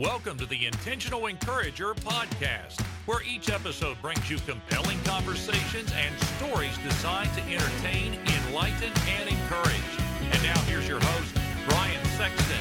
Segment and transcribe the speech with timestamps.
[0.00, 6.74] Welcome to the Intentional Encourager podcast, where each episode brings you compelling conversations and stories
[6.78, 10.00] designed to entertain, enlighten, and encourage.
[10.22, 11.34] And now here's your host,
[11.68, 12.56] Brian Sexton.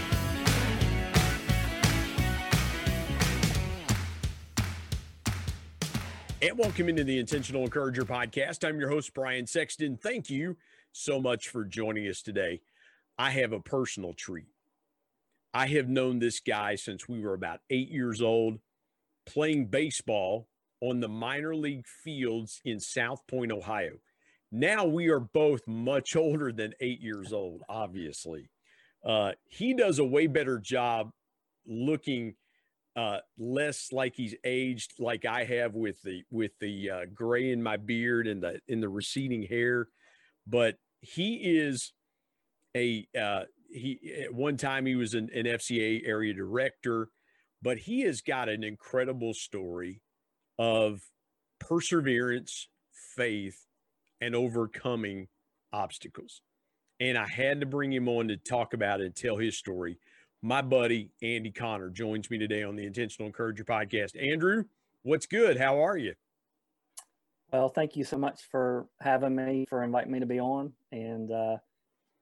[6.41, 8.67] And welcome into the Intentional Encourager podcast.
[8.67, 9.95] I'm your host, Brian Sexton.
[9.95, 10.57] Thank you
[10.91, 12.59] so much for joining us today.
[13.17, 14.47] I have a personal treat.
[15.53, 18.59] I have known this guy since we were about eight years old,
[19.25, 20.47] playing baseball
[20.81, 23.93] on the minor league fields in South Point, Ohio.
[24.51, 28.49] Now we are both much older than eight years old, obviously.
[29.05, 31.11] Uh, he does a way better job
[31.65, 32.35] looking
[32.95, 37.61] uh, less like he's aged, like I have with the with the uh, gray in
[37.63, 39.87] my beard and the in the receding hair.
[40.47, 41.93] But he is
[42.75, 47.09] a uh, he at one time he was an, an FCA area director,
[47.61, 50.01] but he has got an incredible story
[50.57, 51.01] of
[51.59, 52.67] perseverance,
[53.15, 53.65] faith,
[54.21, 55.27] and overcoming
[55.71, 56.41] obstacles.
[56.99, 59.97] And I had to bring him on to talk about it and tell his story.
[60.41, 64.21] My buddy Andy Conner joins me today on the Intentional Encourager podcast.
[64.21, 64.65] Andrew,
[65.03, 65.57] what's good?
[65.57, 66.13] How are you?
[67.51, 70.71] Well, thank you so much for having me, for inviting me to be on.
[70.91, 71.57] And uh,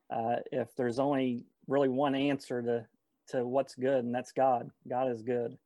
[0.09, 2.85] uh, if there's only really one answer to
[3.29, 4.69] to what's good, and that's God.
[4.87, 5.57] God is good.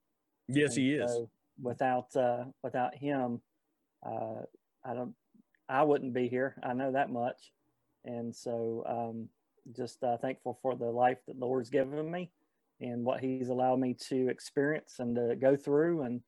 [0.48, 1.12] Yes, and He is.
[1.12, 1.30] So
[1.62, 3.42] without uh, without Him,
[4.06, 4.44] uh,
[4.84, 5.14] I don't.
[5.70, 6.56] I wouldn't be here.
[6.64, 7.52] I know that much,
[8.04, 9.30] and so um,
[9.76, 12.32] just uh, thankful for the life that the Lord's given me,
[12.80, 16.22] and what He's allowed me to experience and to go through, and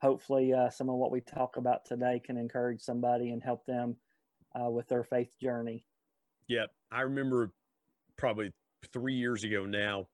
[0.00, 3.96] hopefully uh, some of what we talk about today can encourage somebody and help them
[4.58, 5.84] uh, with their faith journey.
[6.48, 6.70] Yep.
[6.90, 7.50] I remember
[8.16, 8.52] probably
[8.92, 10.08] three years ago now,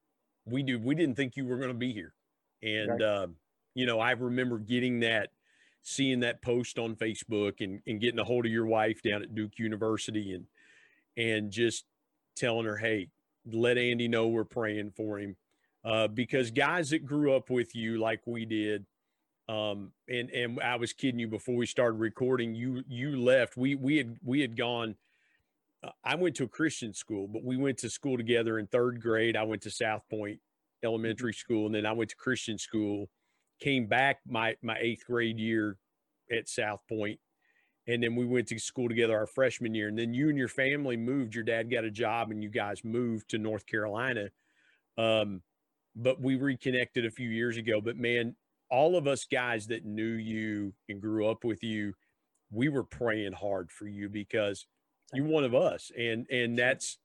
[0.47, 2.15] we do we didn't think you were going to be here.
[2.63, 3.03] And Right.
[3.03, 3.27] uh,
[3.75, 5.31] you know, I remember getting that,
[5.83, 9.35] seeing that post on Facebook and, and getting a hold of your wife down at
[9.35, 10.47] Duke University and
[11.17, 11.85] and just
[12.37, 13.09] telling her, hey,
[13.51, 15.37] let Andy know we're praying for him.
[15.85, 18.87] Uh, because guys that grew up with you like we did,
[19.49, 22.55] um, and and I was kidding you before we started recording.
[22.55, 23.57] You you left.
[23.57, 24.97] We we had we had gone.
[25.85, 29.01] Uh, I went to a Christian school, but we went to school together in third
[29.01, 29.37] grade.
[29.37, 30.39] I went to South Point
[30.85, 33.09] Elementary School, and then I went to Christian school.
[33.61, 35.77] Came back my my eighth grade year
[36.31, 37.19] at South Point,
[37.87, 39.89] and then we went to school together our freshman year.
[39.89, 41.35] And then you and your family moved.
[41.35, 44.29] Your dad got a job, and you guys moved to North Carolina.
[44.99, 45.43] Um,
[45.95, 47.81] but we reconnected a few years ago.
[47.81, 48.35] But man,
[48.71, 51.93] all of us guys that knew you and grew up with you,
[52.51, 54.67] we were praying hard for you because
[55.13, 55.91] you're one of us.
[55.97, 56.99] And and that's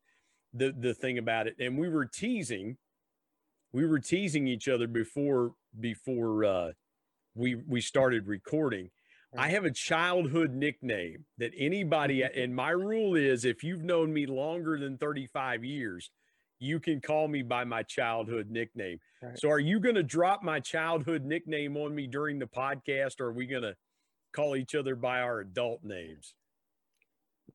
[0.53, 1.56] the the thing about it.
[1.59, 2.78] And we were teasing,
[3.72, 6.72] we were teasing each other before before uh
[7.35, 8.90] we we started recording.
[9.38, 14.25] I have a childhood nickname that anybody and my rule is if you've known me
[14.25, 16.09] longer than 35 years,
[16.59, 19.00] you can call me by my childhood nickname.
[19.22, 19.38] Right.
[19.38, 23.28] So are you going to drop my childhood nickname on me during the podcast or
[23.28, 23.75] are we going to
[24.34, 26.34] call each other by our adult names?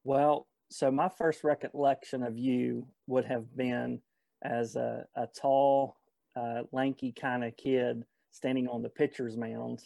[0.05, 4.01] Well, so my first recollection of you would have been
[4.43, 5.97] as a, a tall,
[6.37, 9.83] uh, lanky kind of kid standing on the pitcher's mound.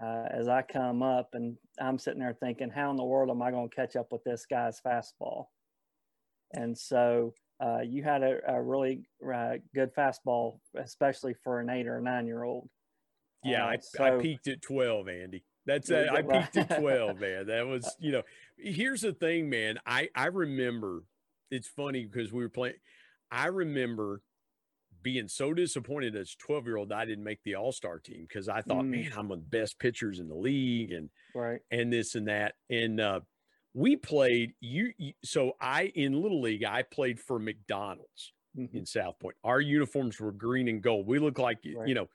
[0.00, 3.42] Uh, as I come up, and I'm sitting there thinking, how in the world am
[3.42, 5.46] I going to catch up with this guy's fastball?
[6.52, 9.02] And so uh, you had a, a really
[9.34, 12.68] uh, good fastball, especially for an eight or nine year old.
[13.44, 15.44] Yeah, I, I peaked at 12, Andy.
[15.68, 17.46] That's uh, I peaked at 12, man.
[17.46, 18.22] That was, you know,
[18.56, 19.78] here's the thing, man.
[19.86, 21.04] I I remember
[21.50, 22.74] it's funny because we were playing
[23.30, 24.22] I remember
[25.02, 28.48] being so disappointed as a 12 year old I didn't make the all-star team because
[28.48, 28.88] I thought, Mm.
[28.88, 31.60] man, I'm one of the best pitchers in the league and Right.
[31.70, 32.54] and this and that.
[32.70, 33.20] And uh
[33.74, 38.74] we played you, you so I in little league, I played for McDonald's Mhm.
[38.74, 39.36] in South Point.
[39.44, 41.06] Our uniforms were green and gold.
[41.06, 41.86] We looked like Right.
[41.86, 42.08] you know,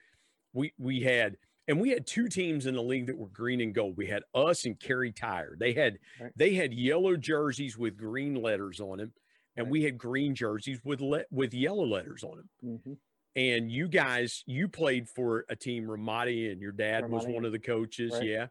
[0.54, 3.74] we we had and we had two teams in the league that were green and
[3.74, 3.96] gold.
[3.98, 5.56] We had us and Kerry Tire.
[5.60, 6.32] They had Right.
[6.36, 9.14] they had yellow jerseys with green letters on them,
[9.56, 9.72] and Right.
[9.72, 12.80] we had green jerseys with le- with yellow letters on them.
[12.86, 12.98] Mhm.
[13.36, 17.52] And you guys, you played for a team Ramadi, and your dad was one of
[17.52, 18.12] the coaches.
[18.14, 18.24] Right.
[18.24, 18.48] Yeah.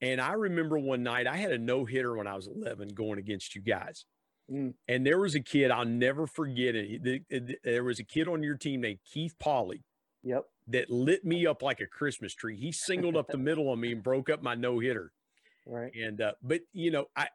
[0.00, 3.18] And I remember one night I had a no hitter when I was 11 going
[3.18, 4.06] against you guys.
[4.50, 4.74] Mm.
[4.88, 6.86] And there was a kid, I'll never forget it.
[6.88, 9.82] He- the- the- There was a kid on your team named Keith Polly
[10.22, 10.44] Yep.
[10.70, 12.56] That lit me up like a Christmas tree.
[12.56, 15.12] He singled up the middle on me and broke up my no hitter.
[15.66, 15.92] Right.
[15.94, 17.28] And, uh, but, you know, I,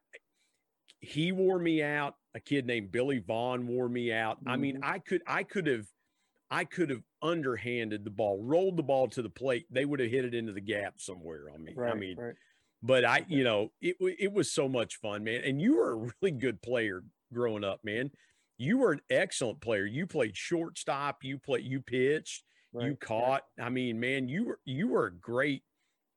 [0.99, 2.15] he wore me out.
[2.33, 4.39] A kid named Billy Vaughn wore me out.
[4.45, 4.83] I mean, Mhm.
[4.83, 5.87] I could, I could have,
[6.51, 9.65] I could have underhanded the ball, rolled the ball to the plate.
[9.71, 11.45] They would have hit it into the gap somewhere.
[11.53, 12.35] I mean, right, I mean, right.
[12.83, 15.41] but I, you know, it it was so much fun, man.
[15.43, 17.03] And you were a really good player
[17.33, 18.11] growing up, man.
[18.57, 19.85] You were an excellent player.
[19.85, 21.23] You played shortstop.
[21.23, 21.61] You play.
[21.61, 22.43] You pitched.
[22.75, 22.87] Right.
[22.87, 23.43] You caught.
[23.59, 25.63] I mean, man, you were you were a great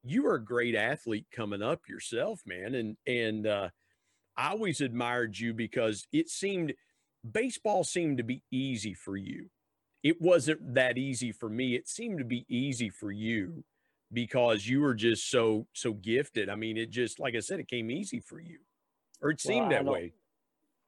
[0.05, 2.75] you were a great athlete coming up yourself, man.
[2.75, 3.69] And and uh,
[4.37, 6.75] I always admired you because it seemed
[7.29, 9.51] baseball seemed to be easy for you.
[10.03, 11.75] It wasn't that easy for me.
[11.75, 13.65] It seemed to be easy for you
[14.13, 16.49] because you were just so so gifted.
[16.49, 18.59] I mean, it just like I said, it came easy for you,
[19.21, 20.13] or it seemed I that way.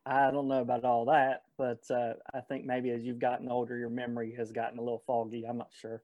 [0.06, 3.76] I don't know about all that, but uh, I think maybe as you've gotten older,
[3.76, 5.44] your memory has gotten a little foggy.
[5.47, 6.02] I'm not sure.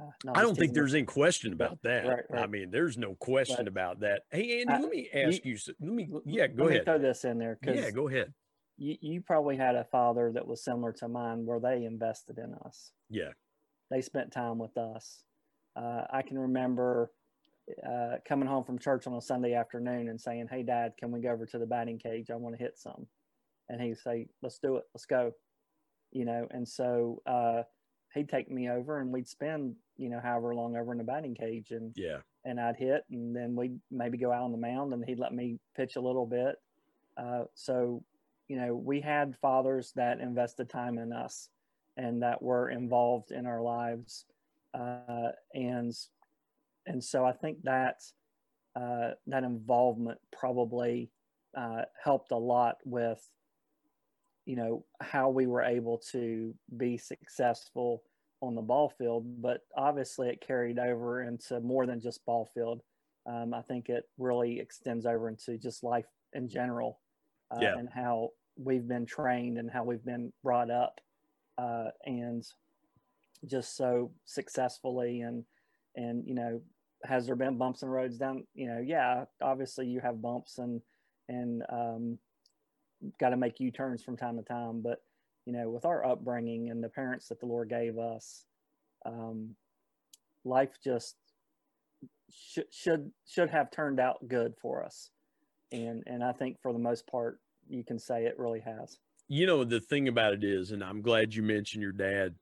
[0.00, 2.06] Uh, no, I don't think there's any question about that.
[2.06, 4.22] Right, I mean, there's no question But- about that.
[4.30, 5.54] Hey, Andy, I- let me ask you.
[5.54, 6.84] s- Let me, yeah, go Let me ahead.
[6.84, 8.32] throw this in there Yeah, go ahead.
[8.76, 12.54] you, you probably had a father that was similar to mine where they invested in
[12.54, 12.92] us.
[13.08, 13.30] Yeah,
[13.90, 15.24] They spent time with us.
[15.74, 17.10] Uh, I can remember
[17.86, 21.20] uh, coming home from church on a Sunday afternoon and saying, Hey, dad, can we
[21.20, 22.30] go over to the batting cage?
[22.30, 23.06] I want to hit some.
[23.68, 24.84] And he'd say, Let's do it.
[24.94, 25.32] Let's go.
[26.10, 27.62] You know, and so uh,
[28.14, 31.34] he'd take me over and we'd spend, you know, however long over in the batting
[31.34, 31.70] cage.
[31.70, 35.04] And yeah, and I'd hit, and then we'd maybe go out on the mound, and
[35.04, 36.56] he'd let me pitch a little bit.
[37.16, 38.02] Uh, so,
[38.48, 41.50] you know, we had fathers that invested time in us,
[41.96, 44.24] and that were involved in our lives,
[44.72, 45.94] uh, and
[46.86, 48.00] and so I think that
[48.74, 51.10] uh, that involvement probably
[51.56, 53.20] uh, helped a lot with,
[54.48, 58.02] you know, how we were able to be successful
[58.40, 62.80] on the ball field, but obviously it carried over into more than just ball field.
[63.26, 66.98] Um, I think it really extends over into just life in general
[67.50, 67.74] uh, Yeah.
[67.76, 70.98] and how we've been trained and how we've been brought up
[71.58, 72.42] uh, and
[73.46, 75.44] just so successfully and
[75.94, 76.60] and you know
[77.04, 80.80] has there been bumps and roads down you know yeah obviously you have bumps and
[81.28, 82.18] and um,
[83.20, 85.02] got to make u-turns from time to time but
[85.46, 88.44] you know, with our upbringing and the parents that the Lord gave us,
[89.06, 89.56] um,
[90.44, 91.16] life just
[92.30, 95.10] should should should have turned out good for us,
[95.72, 98.98] and and I think for the most part, you can say it really has.
[99.28, 102.34] you know the thing about it is, and I'm glad you mentioned your dad.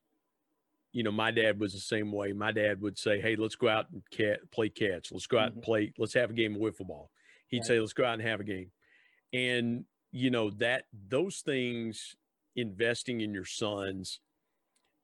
[0.93, 2.32] You know, my dad was the same way.
[2.32, 5.12] My dad would say, "Hey, let's go out and cat, play catch.
[5.12, 5.64] Let's go out and Mhm.
[5.64, 5.93] play.
[5.97, 7.12] Let's have a game of wiffle ball."
[7.47, 7.67] He'd Right.
[7.67, 8.73] say, "Let's go out and have a game."
[9.32, 9.85] And
[10.16, 12.16] you know that those things,
[12.54, 14.20] investing in your sons,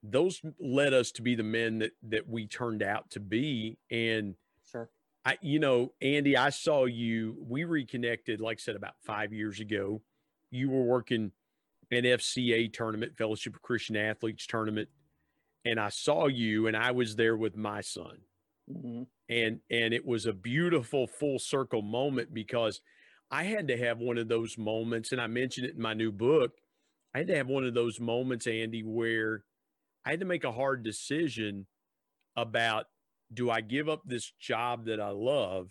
[0.03, 3.79] those led us to be the men that that we turned out to be.
[3.91, 4.35] And
[4.71, 4.89] Sure.
[5.25, 7.37] I, you know, Andy, I saw you.
[7.47, 10.01] We reconnected, like I said, about five years ago.
[10.51, 11.33] You were working
[11.91, 14.89] an FCA tournament, Fellowship of Christian Athletes tournament,
[15.65, 18.19] and I saw you, and I was there with my son,
[18.67, 22.81] hmm and and it was a beautiful full circle moment because
[23.33, 26.13] I had to have one of those moments, and I mentioned it in my new
[26.13, 26.53] book.
[27.15, 29.45] I had to have one of those moments, Andy, where
[30.05, 31.67] I had to make a hard decision
[32.37, 32.87] about
[33.33, 35.71] do I give up this job that I love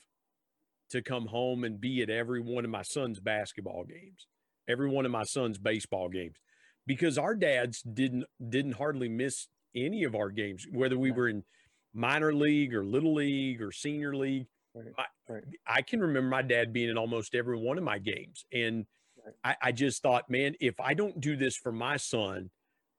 [0.90, 4.26] to come home and be at every one of my son's basketball games,
[4.68, 6.38] every one of my son's baseball games,
[6.88, 11.44] because our dads didn't didn't hardly miss any of our games, whether we were in
[11.94, 14.48] minor league or little league or senior league.
[14.74, 14.94] Right.
[14.98, 15.44] I, Right.
[15.68, 18.46] I can remember my dad being in almost every one of my games.
[18.52, 18.86] And
[19.26, 19.36] Right.
[19.44, 22.50] I, I just thought, man, if I don't do this for my son,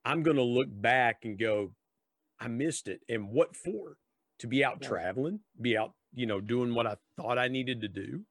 [0.04, 1.72] I'm going to look back and go,
[2.40, 3.00] I missed it.
[3.08, 3.96] And what for?
[4.38, 4.82] To be out Right.
[4.82, 8.24] traveling, be out, you know, doing what I thought I needed to do.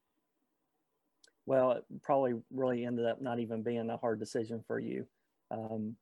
[1.46, 5.06] Well, it probably really ended up not even being a hard decision for you.
[5.50, 5.96] Um,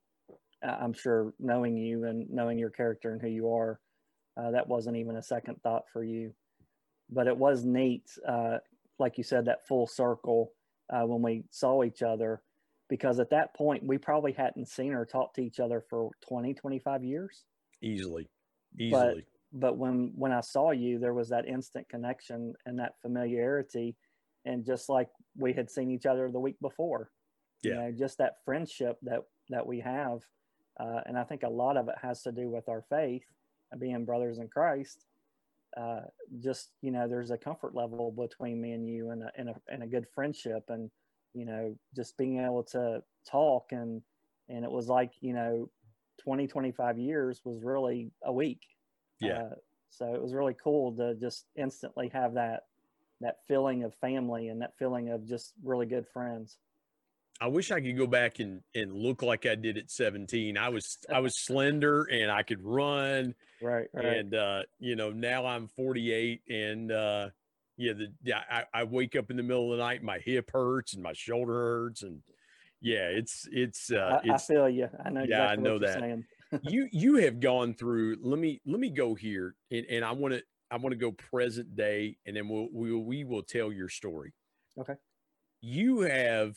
[0.63, 3.81] I'm sure knowing you and knowing your character and who you are,
[4.37, 6.35] uh, that wasn't even a second thought for you.
[7.11, 8.59] But it was neat, uh,
[8.99, 10.53] like you said, that full circle
[10.91, 12.43] uh, when we saw each other,
[12.89, 16.55] because at that point we probably hadn't seen or talked to each other for 20,
[16.55, 17.45] 25 years.
[17.83, 18.29] Easily.
[18.91, 19.27] But- Easily.
[19.53, 23.97] but when when I saw you, there was that instant connection and that familiarity,
[24.45, 27.11] and just like we had seen each other the week before,
[27.63, 27.77] you Yeah.
[27.81, 30.25] know, just that friendship that that we have,
[30.79, 33.25] uh, and I think a lot of it has to do with our faith,
[33.73, 35.05] and being brothers in Christ.
[35.77, 36.01] Uh,
[36.41, 39.55] just you know, there's a comfort level between me and you, and a, and a
[39.69, 40.91] and a good friendship, and
[41.35, 43.67] you know, just being able to talk.
[43.71, 44.03] And
[44.49, 45.71] and it was like you know
[46.23, 48.63] 20 25 years was really a week.
[49.21, 49.43] Yeah.
[49.43, 49.55] uh,
[49.91, 52.63] so it was really cool to just instantly have that
[53.21, 56.57] that feeling of family and that feeling of just really good friends
[57.41, 60.59] I wish I could go back and and look like I did at 17.
[60.59, 63.35] I was I was slender and I could run.
[63.63, 64.05] Right, right.
[64.05, 67.31] And uh, you know, now I'm 48 and uh
[67.77, 70.51] yeah, the yeah, I, I wake up in the middle of the night, my hip
[70.53, 72.21] hurts and my shoulder hurts and
[72.83, 74.89] yeah, it's it's uh I, I it's feel you.
[75.05, 76.01] I know exactly Yeah, I know what you're that.
[76.01, 76.25] saying.
[76.65, 80.35] you you have gone through let me let me go here and, and I want
[80.35, 83.73] to I want to go present day and then we'll we will we will tell
[83.73, 84.35] your story.
[84.79, 84.95] Okay.
[85.63, 86.57] You have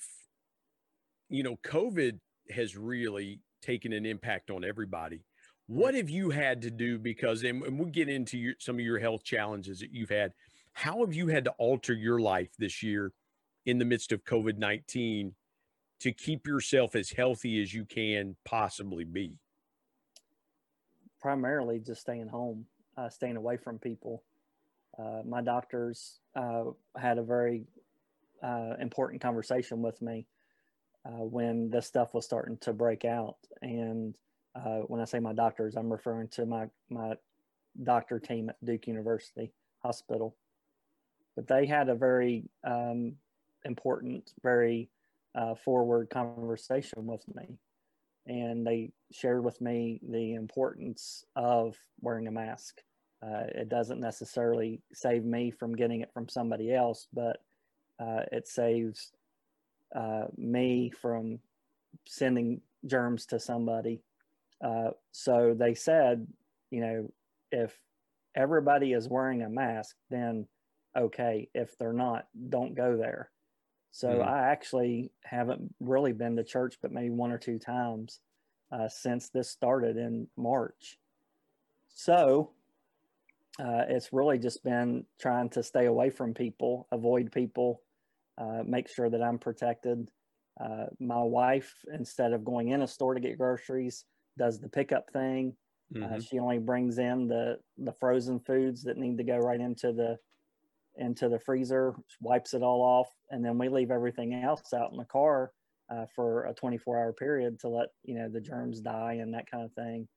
[1.34, 5.26] you know COVID has really taken an impact on everybody.
[5.68, 8.82] What have you had to do because and, and we'll get into your, some of
[8.82, 10.34] your health challenges that you've had.
[10.74, 13.12] How have you had to alter your life this year
[13.66, 15.32] in the midst of COVID-19
[16.02, 19.38] to keep yourself as healthy as you can possibly be?
[21.24, 22.66] primarily just staying home,
[22.98, 24.24] uh, staying away from people.
[25.00, 26.66] Uh, my doctors uh,
[26.98, 27.64] had a very
[28.44, 30.28] uh, important conversation with me
[31.06, 33.38] uh, when this stuff was starting to break out.
[33.62, 34.16] And
[34.56, 37.14] uh, when I say my doctors, I'm referring to my, my
[37.84, 40.36] doctor team at Duke University Hospital.
[41.36, 43.16] But they had a very um,
[43.66, 44.90] important, very
[45.64, 47.58] forward conversation with me
[48.26, 52.82] and they shared with me the importance of wearing a mask.
[53.22, 57.42] Uh, it doesn't necessarily save me from getting it from somebody else, but
[58.00, 59.12] uh, it saves
[59.96, 61.40] uh, me from
[62.06, 64.02] sending germs to somebody.
[64.64, 66.28] Uh, so they said,
[66.72, 67.12] you know,
[67.52, 67.78] if
[68.36, 70.48] everybody is wearing a mask, then
[70.98, 71.50] okay.
[71.54, 73.30] If they're not, don't go there.
[73.92, 74.28] So mm.
[74.28, 78.20] I actually haven't really been to church, but maybe one or two times
[78.72, 80.98] uh, since this started in March.
[81.90, 82.50] So
[83.60, 87.83] uh, it's really just been trying to stay away from people, avoid people,
[88.38, 90.10] uh, make sure that I'm protected.
[90.64, 94.06] Uh, my wife, instead of going in a store to get groceries,
[94.38, 95.56] does the pickup thing.
[95.96, 96.20] Uh, mm-hmm.
[96.20, 100.18] she only brings in the the frozen foods that need to go right into the
[100.96, 104.98] into the freezer, wipes it all off, and then we leave everything else out in
[104.98, 105.52] the car
[105.90, 109.50] uh, for a 24 hour period to let you know the germs die and that
[109.50, 110.08] kind of thing.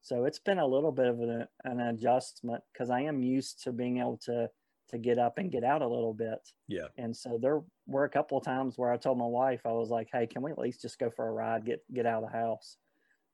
[0.00, 3.72] So it's been a little bit of an, an adjustment because I am used to
[3.72, 4.48] being able to
[4.88, 6.52] to get up and get out a little bit.
[6.66, 6.88] Yeah.
[6.96, 9.90] And so there were a couple of times where I told my wife I was
[9.90, 12.30] like, "Hey, can we at least just go for a ride, get get out of
[12.30, 12.76] the house?"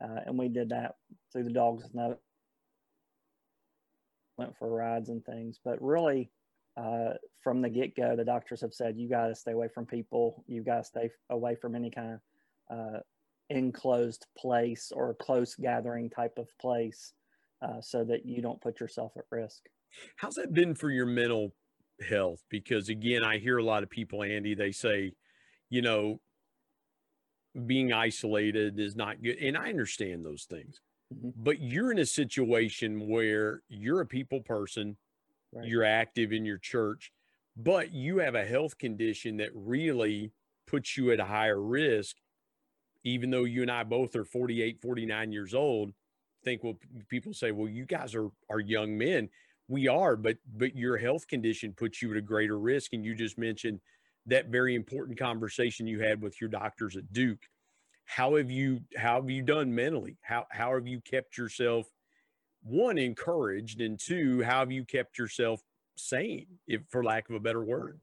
[0.02, 0.96] Uh, and we did that
[1.32, 2.20] through the dogs' note.
[4.36, 6.32] Went for rides and things, but really,
[6.76, 9.86] uh, from the get go, the doctors have said you got to stay away from
[9.86, 10.44] people.
[10.48, 12.18] You got to stay away from any kind
[12.68, 13.00] of uh,
[13.50, 17.12] enclosed place or close gathering type of place,
[17.62, 19.68] uh, so that you don't put yourself at risk.
[20.16, 21.54] How's that been for your mental
[22.08, 22.42] health?
[22.50, 25.12] Because again, I hear a lot of people, Andy, they say,
[25.70, 26.20] you know,
[27.66, 30.80] being isolated is not good, and I understand those things.
[31.14, 31.30] Mm-hmm.
[31.36, 34.96] But you're in a situation where you're a people person
[35.54, 35.66] right.
[35.66, 37.12] you're active in your church,
[37.56, 40.32] but you have a health condition that really
[40.66, 42.16] puts you at a higher risk,
[43.04, 45.92] even though you and I both are 48, 49 years old.
[46.44, 49.28] think well, people say, well, you guys are are young men.
[49.68, 52.92] We are, but but your health condition puts you at a greater risk.
[52.92, 53.80] And you just mentioned
[54.26, 57.42] that very important conversation you had with your doctors at Duke.
[58.04, 60.18] How have you how have you done mentally?
[60.22, 61.86] How how have you kept yourself
[62.64, 65.60] one encouraged and two how have you kept yourself
[65.96, 68.00] sane if for lack of a better word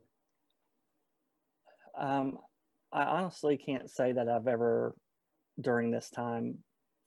[1.97, 2.37] um,
[2.93, 4.93] i honestly can't say that i've ever
[5.59, 6.59] during this time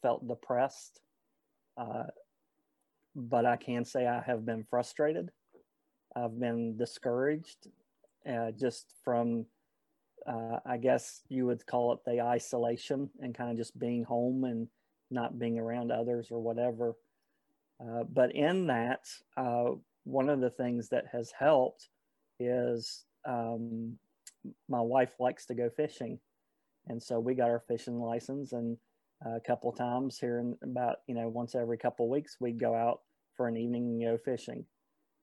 [0.03, 1.01] felt depressed
[1.77, 2.05] uh,
[3.15, 5.31] but i can say i have been frustrated
[6.17, 7.69] i've been discouraged
[8.31, 9.47] uh, just from
[10.27, 14.45] uh, i guess you would call it the isolation and kind of just being home
[14.45, 14.69] and
[15.11, 16.95] not being around others or whatever
[17.81, 19.71] uh, but in that, uh,
[20.05, 21.89] one of the things that has helped
[22.39, 23.99] is um,
[24.69, 26.19] my wife likes to go fishing.
[26.87, 28.77] And so we got our fishing license and
[29.25, 32.61] a couple of times here in about, you know, once every couple of weeks, we'd
[32.61, 33.01] go out
[33.37, 34.65] for an evening and go fishing.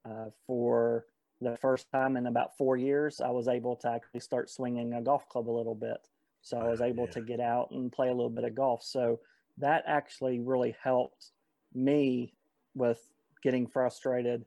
[0.04, 1.06] Uh, for
[1.40, 5.02] the first time in about four years, I was able to actually start swinging a
[5.02, 5.98] golf club a little bit.
[6.42, 7.12] So I was able yeah.
[7.12, 8.82] to get out and play a little bit of golf.
[8.82, 9.20] So
[9.58, 11.30] that actually really helped
[11.72, 12.34] me
[12.74, 12.98] with
[13.42, 14.44] getting frustrated,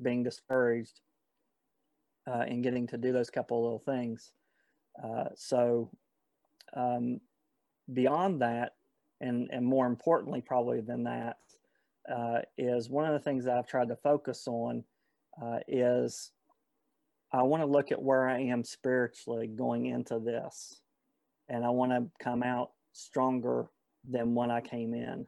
[0.00, 1.00] being discouraged,
[2.26, 4.32] uh, and getting to do those couple little things.
[5.02, 5.90] Uh, so,
[6.74, 7.20] um,
[7.92, 8.74] beyond that,
[9.20, 11.36] and, and more importantly, probably than that,
[12.12, 14.84] uh, is one of the things that I've tried to focus on
[15.42, 16.32] uh, is
[17.32, 20.80] I want to look at where I am spiritually going into this.
[21.48, 23.66] and I want to come out stronger
[24.08, 25.26] than when I came in.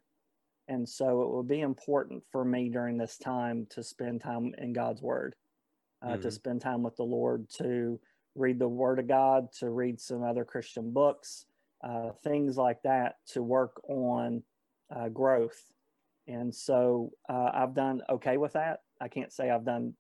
[0.69, 4.73] And so it would be important for me during this time to spend time in
[4.73, 5.35] God's Word,
[6.03, 6.23] uh, mm-hmm.
[6.23, 8.01] to spend time with the Lord, to
[8.35, 11.47] read the Word of God, to read some other Christian books,
[11.83, 14.43] uh, things like that, to work on
[14.95, 15.61] uh, growth.
[16.29, 18.81] And so uh, I've done okay with that.
[19.01, 19.95] I can't say I've done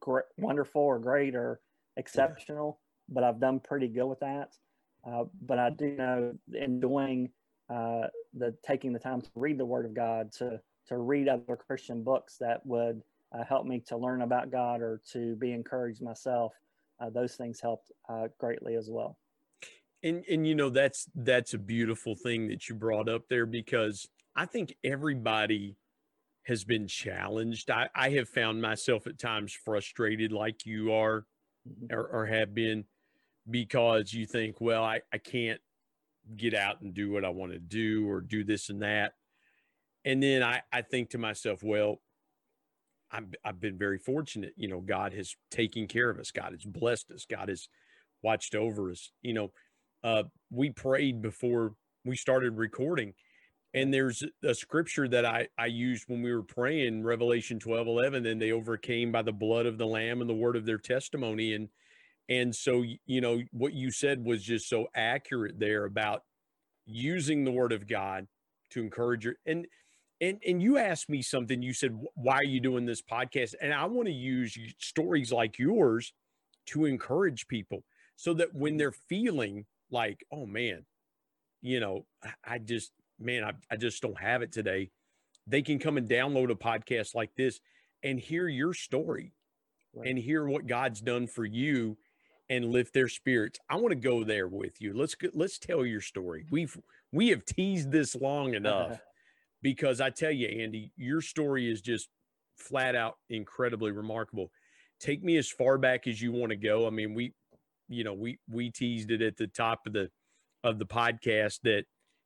[0.00, 1.60] great, wonderful or great or
[1.96, 4.50] exceptional, but I've done pretty good with that.
[5.06, 7.30] Uh, but I do know in doing
[7.70, 11.56] uh, the taking the time to read the Word of God, to to read other
[11.56, 16.02] Christian books that would uh, help me to learn about God or to be encouraged
[16.02, 16.52] myself.
[17.12, 17.92] Those things helped
[18.38, 19.18] greatly as well.
[20.02, 24.06] And and you know that's that's a beautiful thing that you brought up there because
[24.36, 25.76] I think everybody
[26.46, 27.70] has been challenged.
[27.70, 31.26] I, I have found myself at times frustrated, like you are,
[31.68, 31.92] mm-hmm.
[31.92, 32.84] or, or have been,
[33.50, 35.60] because you think, well, I, I can't
[36.36, 39.14] get out and do what I want to do or do this and that.
[40.04, 42.00] And then I, I think to myself, well,
[43.10, 44.52] I'm, I've been very fortunate.
[44.56, 46.30] You know, God has taken care of us.
[46.30, 47.26] God has blessed us.
[47.28, 47.68] God has
[48.22, 49.10] watched over us.
[49.22, 49.52] You know,
[50.06, 50.22] uh,
[50.52, 53.12] we prayed before we started recording.
[53.74, 58.24] And there's a scripture that I, I used when we were praying, Revelation 12, 11,
[58.24, 61.54] and they overcame by the blood of the Lamb and the word of their testimony.
[61.54, 61.68] And
[62.28, 66.22] and so, you know, what you said was just so accurate there about
[66.84, 68.26] using the word of God
[68.70, 69.66] to encourage your and
[70.20, 71.62] and and you asked me something.
[71.62, 75.58] You said, "Why are you doing this podcast?" And I want to use stories like
[75.58, 76.12] yours
[76.66, 77.82] to encourage people,
[78.14, 80.84] so that when they're feeling like, "Oh man,
[81.62, 82.06] you know,
[82.44, 84.90] I just man, I, I just don't have it today,"
[85.46, 87.60] they can come and download a podcast like this
[88.02, 89.32] and hear your story
[89.94, 90.08] right.
[90.08, 91.96] and hear what God's done for you
[92.48, 93.58] and lift their spirits.
[93.68, 94.94] I want to go there with you.
[94.94, 96.44] Let's let's tell your story.
[96.50, 96.76] We've
[97.12, 99.00] we have teased this long enough
[99.62, 102.08] because I tell you, Andy, your story is just
[102.56, 104.50] flat out incredibly remarkable.
[105.00, 106.86] Take me as far back as you want to go.
[106.86, 107.34] I mean, we,
[107.88, 110.10] you know, we we teased it at the top of the
[110.64, 111.84] of the podcast that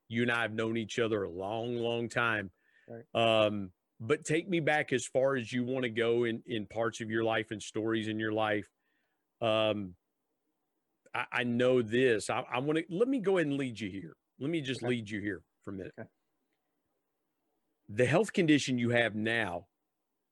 [0.09, 2.51] you and I have known each other a long, long time.
[2.89, 3.05] Right.
[3.15, 3.71] Um,
[4.01, 7.11] but take me back as far as you want to go in in parts of
[7.11, 8.69] your life and stories in your life.
[9.41, 9.95] Um,
[11.15, 12.31] I, I know this.
[12.31, 14.17] I, I want to let me go ahead and lead you here.
[14.39, 14.89] Let me just okay.
[14.89, 15.93] lead you here for a minute.
[15.99, 16.09] Okay.
[17.91, 19.67] The health condition you have now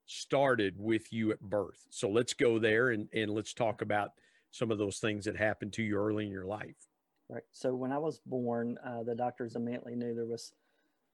[0.07, 1.87] started with you at birth.
[1.91, 4.11] So let's go there and, and let's talk about
[4.50, 6.88] some of those things that happened to you early in your life.
[7.28, 7.42] Right.
[7.52, 10.52] So when I was born, uh, the doctors immediately knew there was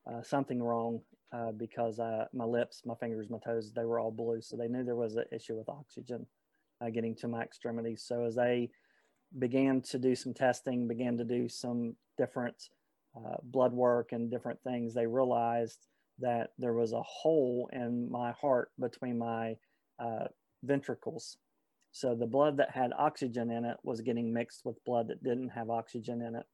[0.07, 1.01] uh, something wrong
[1.33, 1.99] uh, because
[2.33, 4.41] my lips, my fingers, my toes, they were all blue.
[4.41, 6.27] So they knew there was an issue with oxygen
[6.81, 8.05] uh, getting to my extremities.
[8.07, 8.71] So as they
[9.39, 12.69] began to do some testing, began to do some different
[13.17, 15.87] uh, blood work and different things, they realized
[16.19, 19.57] that there was a hole in my heart between my
[19.99, 20.27] uh,
[20.63, 21.39] ventricles.
[21.95, 25.51] So the blood that had oxygen in it was getting mixed with blood that didn't
[25.51, 26.45] have oxygen in it.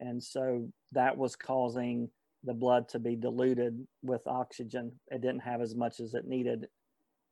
[0.00, 2.10] And so that was causing
[2.42, 4.90] the blood to be diluted with oxygen.
[5.12, 6.66] It didn't have as much as it needed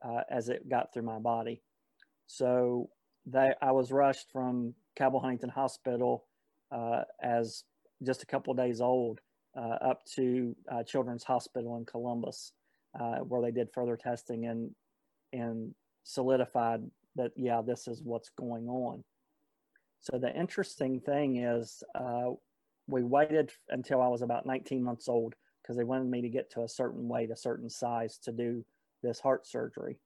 [0.04, 1.60] uh, as it got through my body.
[2.28, 2.90] So
[3.34, 6.24] I was rushed from Cabell Huntington Hospital
[6.70, 7.64] uh, as
[8.04, 9.18] just a couple days old
[9.56, 12.52] uh, up to uh, Children's Hospital in Columbus,
[12.98, 14.70] uh, where they did further testing and
[15.32, 15.74] and
[16.04, 16.82] solidified
[17.16, 19.04] that yeah, this is what's going on.
[20.00, 22.30] So the interesting thing is, uh,
[22.88, 26.50] we waited until I was about 19 months old because they wanted me to get
[26.52, 28.64] to a certain weight, a certain size to do
[29.02, 29.98] this heart surgery.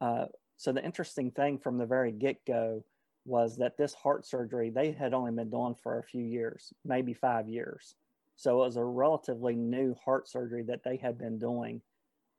[0.00, 2.84] Uh, so the interesting thing from the very get-go
[3.24, 7.12] was that this heart surgery they had only been doing for a few years, maybe
[7.12, 7.94] five years.
[8.36, 11.80] So it was a relatively new heart surgery that they had been doing.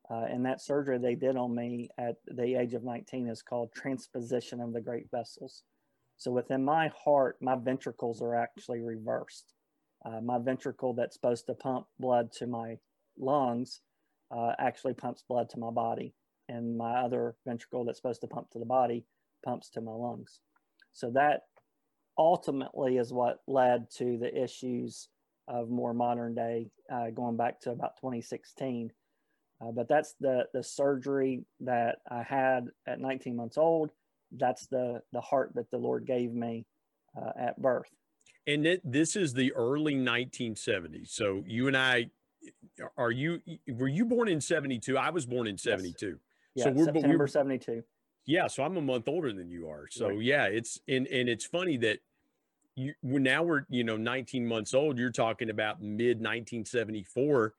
[0.10, 3.74] Uh, and that surgery they did on me at the age of 19 is called
[3.74, 5.64] transposition of the great vessels.
[6.18, 9.54] So within my heart, my ventricles are actually reversed.
[10.06, 12.78] Uh, my ventricle that's supposed to pump blood to my
[13.20, 13.82] lungs
[14.32, 16.14] uh, actually pumps blood to my body
[16.50, 19.06] and my other ventricle that's supposed to pump to the body
[19.44, 20.40] pumps to my lungs.
[20.94, 21.42] So that
[22.18, 25.10] ultimately is what led to the issues
[25.48, 28.92] of more modern day, uh, going back to about 2016.
[29.60, 33.92] Uh, but that's the the surgery that I had at 19 months old.
[34.32, 36.66] That's the the heart that the Lord gave me
[37.20, 37.90] uh, at birth.
[38.46, 41.10] And it, this is the early 1970s.
[41.10, 42.10] So you and I,
[42.98, 44.98] are you were you born in 72?
[44.98, 46.18] I was born in 72.
[46.56, 47.84] Yeah, so we're September we're, 72.
[48.26, 49.88] Yeah, so I'm a month older than you are.
[49.90, 50.22] So right.
[50.22, 52.00] yeah, it's and and it's funny that
[52.76, 57.54] you now we're you know 19 months old you're talking about mid 1974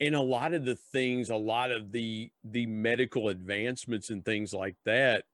[0.00, 4.52] and a lot of the things a lot of the the medical advancements and things
[4.52, 5.24] like that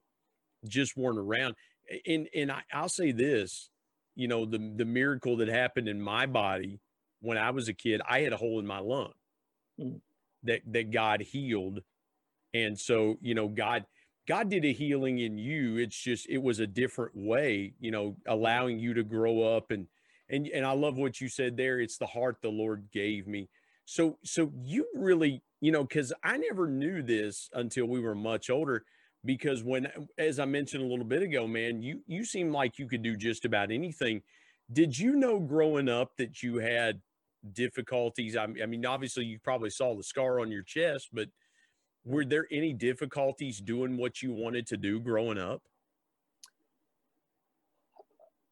[0.66, 1.54] just weren't around
[2.06, 3.70] and and I, i'll say this
[4.14, 6.80] you know the the miracle that happened in my body
[7.20, 9.12] when i was a kid i had a hole in my lung
[9.78, 10.00] mm.
[10.44, 11.80] that that god healed
[12.54, 13.84] and so you know god
[14.26, 15.76] God did a healing in you.
[15.76, 19.86] It's just it was a different way, you know, allowing you to grow up and
[20.28, 21.80] and and I love what you said there.
[21.80, 23.48] It's the heart the Lord gave me.
[23.84, 28.50] So so you really, you know, cuz I never knew this until we were much
[28.50, 28.84] older
[29.24, 32.88] because when as I mentioned a little bit ago, man, you you seem like you
[32.88, 34.22] could do just about anything.
[34.72, 37.02] Did you know growing up that you had
[37.52, 38.36] difficulties?
[38.36, 41.28] I, I mean, obviously you probably saw the scar on your chest, but
[42.04, 45.62] were there any difficulties doing what you wanted to do growing up?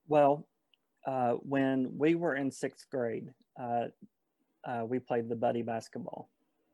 [0.08, 0.46] Well,
[1.06, 3.86] uh, when we were in sixth grade, uh,
[4.64, 6.28] uh, we played the biddy basketball,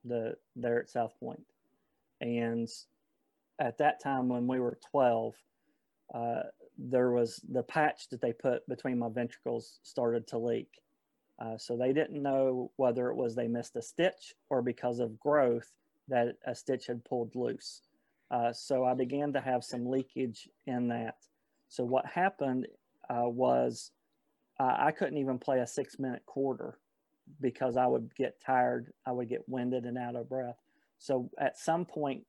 [0.05, 1.45] the there at South Point,
[2.21, 2.69] and
[3.59, 5.35] at that time when we were twelve,
[6.15, 6.43] uh,
[6.77, 10.69] there was the patch that they put between my ventricles started to leak.
[11.41, 15.21] Uh, so they didn't know whether it was they missed a stitch or because of
[15.21, 15.71] growth
[16.09, 17.83] that a stitch had pulled loose.
[18.31, 21.15] Uh, so I began to have some leakage in that.
[21.69, 22.67] So what happened
[23.09, 23.93] uh, was
[24.59, 26.79] uh, I couldn't even play a six minute quarter
[27.41, 30.57] because I would get tired, I would get winded and out of breath.
[30.99, 32.25] So at some point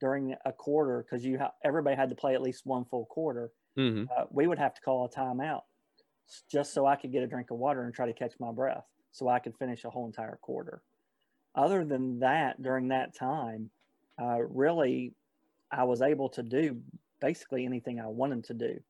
[0.00, 3.50] during a quarter, because you ha- everybody had to play at least one full quarter,
[3.78, 4.04] mm-hmm.
[4.16, 5.62] Uh, we would have to call a timeout
[6.50, 8.84] just so I could get a drink of water and try to catch my breath
[9.12, 10.82] so I could finish a whole entire quarter
[11.58, 13.70] other than that, during that time,
[14.20, 15.12] uh, really,
[15.70, 16.80] I was able to do
[17.20, 18.80] basically anything I wanted to do.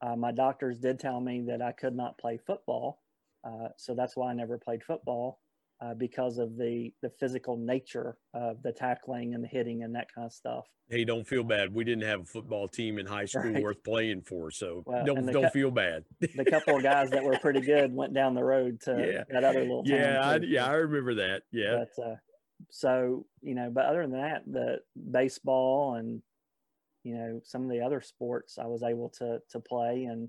[0.00, 3.00] Uh, my doctors did tell me that I could not play football,
[3.44, 5.40] uh, so that's why I never played football
[5.80, 10.12] uh, because of the the physical nature of the tackling and the hitting and that
[10.12, 10.66] kind of stuff.
[10.88, 11.72] Hey, don't feel bad.
[11.72, 13.62] We didn't have a football team in high school right.
[13.62, 16.04] worth playing for, so well, don't don't cu- feel bad.
[16.20, 19.24] the couple of guys that were pretty good went down the road to yeah.
[19.30, 21.42] that other little yeah, I, yeah, I remember that.
[21.52, 21.84] Yeah.
[21.96, 22.16] But, uh,
[22.70, 24.78] so you know, but other than that, the
[25.10, 26.22] baseball and
[27.04, 30.28] you know some of the other sports, I was able to to play and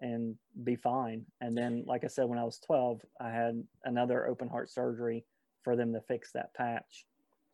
[0.00, 1.24] and be fine.
[1.40, 5.24] And then, like I said, when I was 12, I had another open heart surgery
[5.62, 7.04] for them to fix that patch,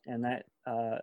[0.07, 0.99] and that uh,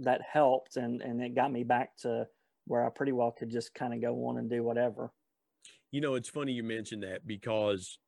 [0.00, 2.26] that helped, and and it got me back to
[2.66, 5.12] where I pretty well could just kind of go on and do whatever.
[5.90, 7.98] You know, it's funny you mentioned that because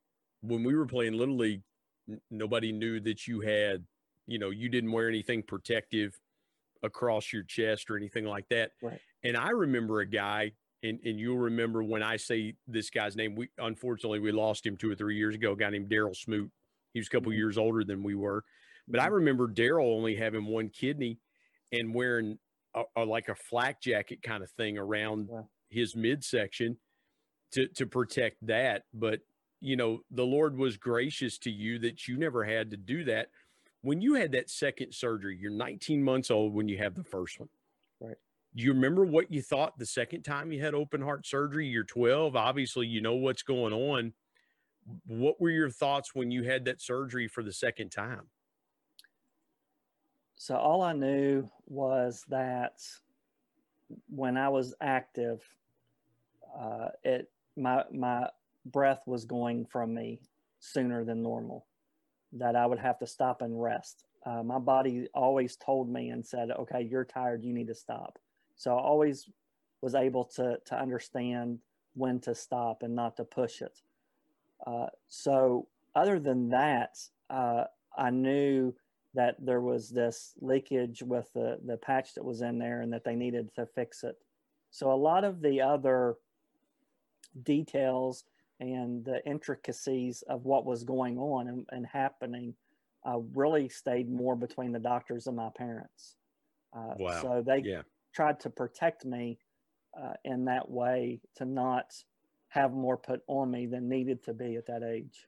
[0.41, 1.61] when we were playing little league,
[2.09, 3.85] n- nobody knew that you had,
[4.25, 6.19] you know, you didn't wear anything protective
[6.83, 8.71] across your chest or anything like that.
[8.81, 8.99] Right.
[9.23, 10.53] And I remember a guy
[10.83, 13.35] and and you'll remember when I say this guy's name.
[13.35, 15.53] We unfortunately we lost him two or three years ago.
[15.53, 16.49] A guy named Daryl Smoot.
[16.93, 17.39] He was a couple mm-hmm.
[17.39, 18.43] years older than we were,
[18.87, 19.15] but I mm-hmm.
[19.15, 21.19] remember Daryl only having one kidney
[21.71, 22.37] and wearing
[22.75, 25.41] a, a, like a flak jacket kind of thing around yeah.
[25.69, 26.77] his midsection
[27.51, 28.83] to to protect that.
[28.93, 29.21] But
[29.59, 33.29] you know, the Lord was gracious to you that you never had to do that.
[33.81, 37.39] When you had that second surgery, you're 19 months old when you have the first
[37.39, 37.49] one.
[38.57, 41.67] Do you remember what you thought the second time you had open heart surgery?
[41.67, 42.35] You're 12.
[42.35, 44.13] Obviously, you know what's going on.
[45.05, 48.31] What were your thoughts when you had that surgery for the second time?
[50.37, 52.81] So, all I knew was that
[54.09, 55.47] when I was active,
[56.57, 58.27] uh, it my my
[58.65, 60.19] breath was going from me
[60.59, 61.67] sooner than normal.
[62.33, 64.05] That I would have to stop and rest.
[64.25, 67.43] Uh, my body always told me and said, "Okay, you're tired.
[67.43, 68.17] You need to stop."
[68.57, 69.29] So I always
[69.81, 71.59] was able to, to understand
[71.93, 73.81] when to stop and not to push it.
[74.65, 76.97] Uh, so other than that,
[77.29, 77.65] uh,
[77.97, 78.73] I knew
[79.13, 83.03] that there was this leakage with the, the patch that was in there and that
[83.03, 84.17] they needed to fix it.
[84.71, 86.15] So a lot of the other
[87.43, 88.25] details
[88.59, 92.55] and the intricacies of what was going on and, and happening
[93.07, 96.15] uh, really stayed more between the doctors and my parents.
[96.75, 97.21] Uh, wow.
[97.21, 97.81] So they yeah
[98.17, 99.37] tried to protect me
[99.95, 101.93] uh, in that way to not
[102.47, 105.27] have more put on me than needed to be at that age.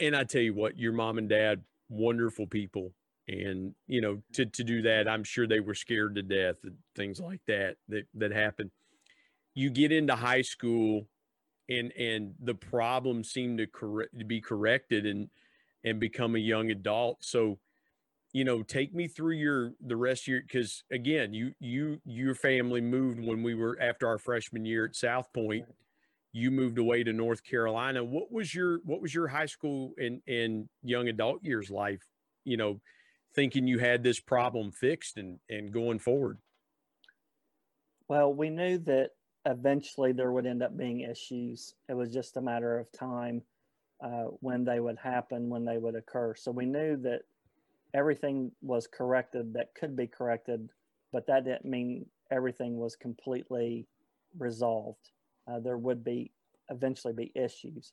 [0.00, 2.90] And I tell you what, your mom and dad, wonderful people.
[3.28, 6.74] And, you know, to, to do that, I'm sure they were scared to death and
[6.96, 8.72] things like that, that, that happened.
[9.54, 11.06] You get into high school
[11.68, 15.28] and, and the problems seem to correct to be corrected and,
[15.84, 17.18] and become a young adult.
[17.20, 17.58] So
[18.36, 22.34] you know take me through your the rest of your because again you you your
[22.34, 25.64] family moved when we were after our freshman year at south point
[26.36, 28.04] you moved away to North Carolina.
[28.04, 32.02] What was your what was your high school and and young adult years life?
[32.44, 32.80] You know,
[33.34, 36.36] thinking you had this problem fixed and and going forward.
[38.06, 39.12] Well, we knew that
[39.46, 41.72] eventually there would end up being issues.
[41.88, 43.40] It was just a matter of time
[44.04, 46.34] uh, when they would happen, when they would occur.
[46.36, 47.22] So we knew that
[47.94, 50.68] everything was corrected that could be corrected,
[51.12, 53.86] but that didn't mean everything was completely
[54.38, 55.10] resolved.
[55.48, 56.32] Uh, there would be
[56.70, 57.92] eventually be issues.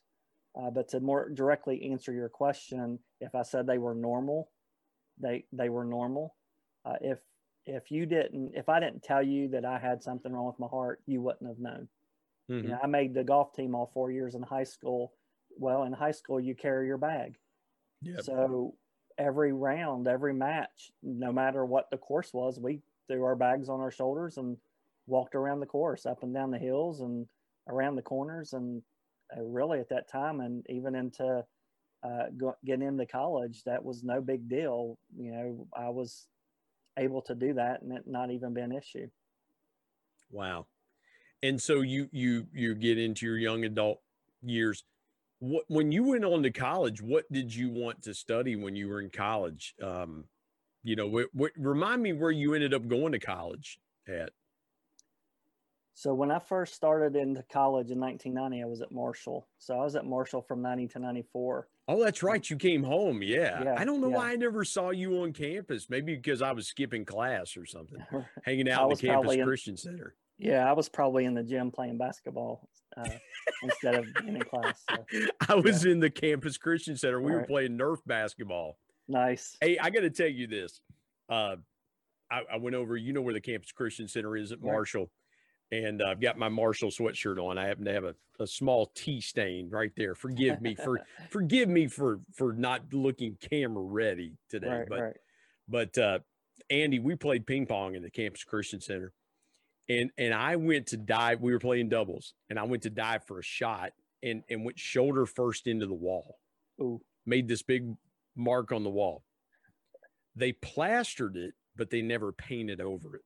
[0.56, 4.50] Uh, but to more directly answer your question, if I said they were normal,
[5.20, 6.34] they they were normal.
[6.84, 7.18] Uh, if
[7.66, 10.66] if you didn't, if I didn't tell you that I had something wrong with my
[10.66, 11.88] heart, you wouldn't have known.
[12.50, 12.64] Mm-hmm.
[12.64, 15.12] You know, I made the golf team all four years in high school.
[15.56, 17.36] Well, in high school, you carry your bag.
[18.02, 18.22] Yep.
[18.22, 18.74] So
[19.18, 23.80] every round, every match, no matter what the course was, we threw our bags on
[23.80, 24.56] our shoulders and
[25.06, 27.26] walked around the course, up and down the hills and
[27.68, 28.52] around the corners.
[28.52, 28.82] And
[29.36, 31.44] uh, really, at that time, and even into
[32.02, 32.24] uh,
[32.64, 34.98] getting into college, that was no big deal.
[35.16, 36.26] You know, I was
[36.98, 39.08] able to do that and it not even be an issue.
[40.30, 40.66] Wow.
[41.42, 44.00] And so you you you get into your young adult
[44.42, 44.84] years.
[45.44, 48.88] What when you went on to college, what did you want to study when you
[48.88, 49.74] were in college?
[49.82, 50.24] Um,
[50.82, 53.78] you know, what, what remind me where you ended up going to college
[54.08, 54.30] at.
[55.92, 59.46] So when I first started into college in 1990, I was at Marshall.
[59.58, 61.68] So I was at Marshall from 90 to 94.
[61.88, 62.48] Oh, that's right.
[62.48, 63.22] You came home.
[63.22, 63.62] Yeah.
[63.62, 64.16] yeah I don't know yeah.
[64.16, 65.88] why I never saw you on campus.
[65.90, 68.02] Maybe because I was skipping class or something,
[68.44, 70.14] hanging out in the campus Christian Center.
[70.38, 73.08] Yeah, I was probably in the gym playing basketball uh,
[73.62, 74.82] instead of in class.
[74.90, 75.92] So, I was yeah.
[75.92, 77.20] in the campus Christian Center.
[77.20, 77.48] We All were right.
[77.48, 78.78] playing Nerf basketball.
[79.06, 79.56] Nice.
[79.60, 80.80] Hey, I got to tell you this.
[81.28, 81.56] Uh,
[82.30, 82.96] I, I, went over.
[82.96, 85.02] You know where the campus Christian Center is at Marshall.
[85.02, 85.10] Right
[85.72, 87.58] and uh, I've got my Marshall sweatshirt on.
[87.58, 90.14] I happen to have a, a small tea stain right there.
[90.14, 94.84] Forgive me for forgive me for for not looking camera ready today.
[94.88, 95.16] Right, but
[95.68, 96.18] but uh,
[96.70, 99.12] Andy, we played ping pong in the Campus Christian Center,
[99.88, 101.40] and and I went to dive.
[101.40, 103.92] We were playing doubles, and I went to dive for a shot,
[104.22, 106.38] and and went shoulder first into the wall.
[106.80, 107.00] Ooh.
[107.26, 107.94] Made this big
[108.36, 109.24] mark on the wall.
[110.36, 113.22] They plastered it, but they never painted over it.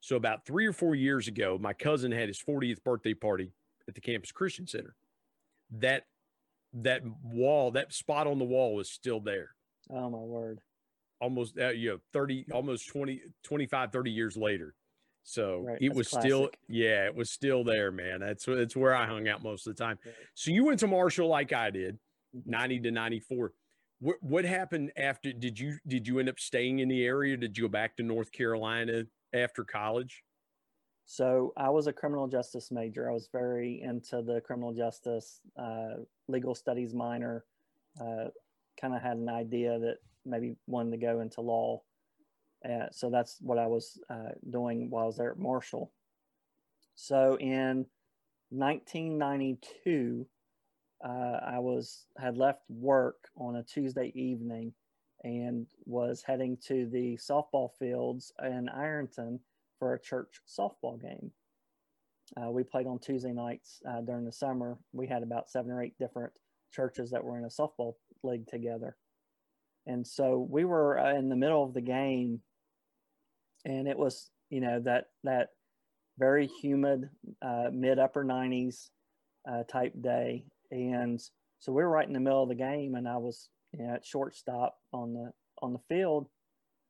[0.00, 3.52] So about three or four years ago, my cousin had his 40th birthday party
[3.88, 4.94] at the campus Christian Center.
[5.70, 6.04] That
[6.72, 9.50] that wall, that spot on the wall was still there.
[9.90, 10.60] Oh my word.
[11.20, 14.74] Almost uh, you know, 30 almost 20 25 30 years later.
[15.22, 15.78] So right.
[15.80, 16.28] it was classic.
[16.28, 18.20] still yeah, it was still there, man.
[18.20, 19.98] That's that's where I hung out most of the time.
[20.04, 20.14] Right.
[20.34, 21.98] So you went to Marshall like I did,
[22.36, 22.50] mm-hmm.
[22.50, 23.52] 90 to 94.
[24.00, 27.36] What what happened after did you did you end up staying in the area?
[27.36, 29.04] Did you go back to North Carolina
[29.34, 30.22] after college?
[31.10, 33.08] So I was a criminal justice major.
[33.08, 35.94] I was very into the criminal justice, uh,
[36.28, 37.44] legal studies minor.
[37.98, 38.26] Uh,
[38.78, 41.82] kind of had an idea that maybe wanted to go into law.
[42.64, 45.92] Uh, so that's what I was uh, doing while I was there at Marshall.
[46.94, 47.86] So in
[48.50, 50.26] 1992,
[51.04, 54.72] uh, I was had left work on a Tuesday evening
[55.24, 59.40] and was heading to the softball fields in Ironton
[59.78, 61.30] for a church softball game.
[62.36, 64.76] Uh, we played on Tuesday nights uh, during the summer.
[64.92, 66.32] We had about seven or eight different
[66.72, 68.96] churches that were in a softball league together.
[69.86, 72.40] And so we were uh, in the middle of the game,
[73.64, 75.50] and it was, you know, that that
[76.18, 77.08] very humid,
[77.42, 78.88] uh, mid upper 90s
[79.50, 80.44] uh, type day.
[80.70, 81.20] And
[81.58, 83.94] so we were right in the middle of the game, and I was you know,
[83.94, 86.28] at shortstop on the on the field,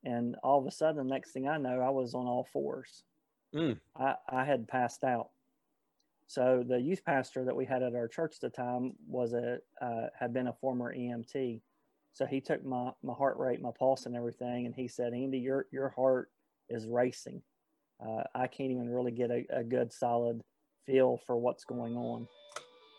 [0.03, 3.03] and all of a sudden, the next thing I know, I was on all fours.
[3.53, 3.79] Mm.
[3.97, 5.29] I, I had passed out.
[6.27, 9.57] So the youth pastor that we had at our church at the time was a
[9.81, 11.61] uh, had been a former EMT.
[12.13, 15.39] So he took my my heart rate, my pulse, and everything, and he said, "Andy,
[15.39, 16.29] your your heart
[16.69, 17.41] is racing.
[18.03, 20.41] Uh, I can't even really get a, a good solid
[20.85, 22.27] feel for what's going on."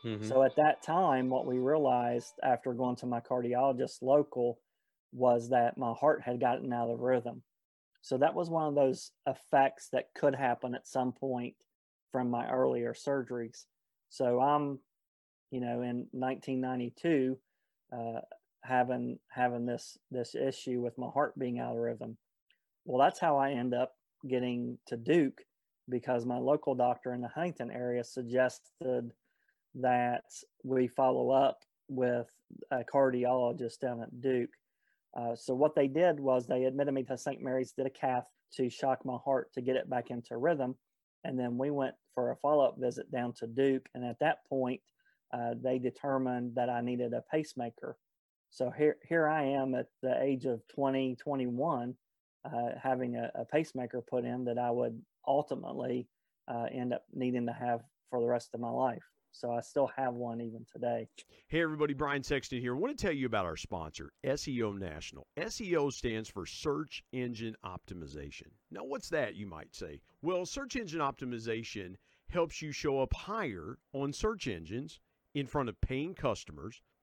[0.04, 0.26] Mm-hmm.
[0.26, 4.58] So at that time, what we realized after going to my cardiologist local
[5.12, 7.42] was that my heart had gotten out of rhythm.
[8.02, 11.54] So that was one of those effects that could happen at some point
[12.12, 13.64] from my earlier surgeries.
[14.08, 14.78] So I'm,
[15.50, 17.38] you know, in 1992,
[17.92, 18.20] uh,
[18.62, 22.16] having having this this issue with my heart being out of rhythm.
[22.90, 23.92] Well, that's how I end up
[24.28, 25.42] getting to Duke
[25.88, 29.12] because my local doctor in the Huntington area suggested
[29.76, 30.24] that
[30.64, 32.26] we follow up with
[32.72, 34.50] a cardiologist down at Duke.
[35.16, 37.40] Uh, so what they did was they admitted me to St.
[37.40, 40.74] Mary's, did a cath to shock my heart to get it back into rhythm,
[41.22, 43.88] and then we went for a follow up visit down to Duke.
[43.94, 44.80] And at that point,
[45.32, 47.96] uh, they determined that I needed a pacemaker.
[48.50, 51.94] So here, here I am at the age of 20, 21,
[52.44, 56.08] uh, having a, a, pacemaker put in that I would ultimately
[56.48, 59.02] uh, end up needing to have for the rest of my life.
[59.32, 61.08] So I still have one even today.
[61.48, 62.74] Hey, everybody, Brian Sexton here.
[62.74, 65.26] I want to tell you about our sponsor, SEO National.
[65.38, 68.48] SEO stands for Search Engine Optimization.
[68.70, 70.00] Now, what's that, you might say?
[70.20, 71.94] Well, search engine optimization
[72.28, 74.98] helps you show up higher on search engines
[75.34, 76.82] in front of paying customers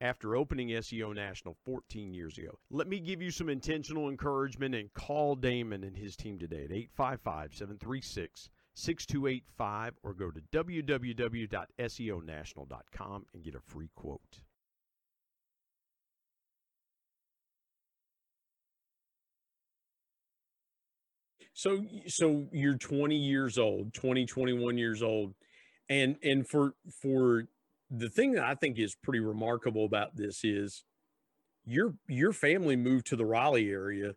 [0.00, 2.58] after opening SEO National 14 years ago.
[2.70, 6.72] Let me give you some intentional encouragement and call Damon and his team today at
[6.72, 14.40] 855 736 6285 or go to www.seonational.com and get a free quote.
[21.56, 25.34] So so you're 20 years old, 20 21 years old
[25.88, 27.46] and and for for
[27.90, 30.84] the thing that I think is pretty remarkable about this is
[31.64, 34.14] your your family moved to the Raleigh area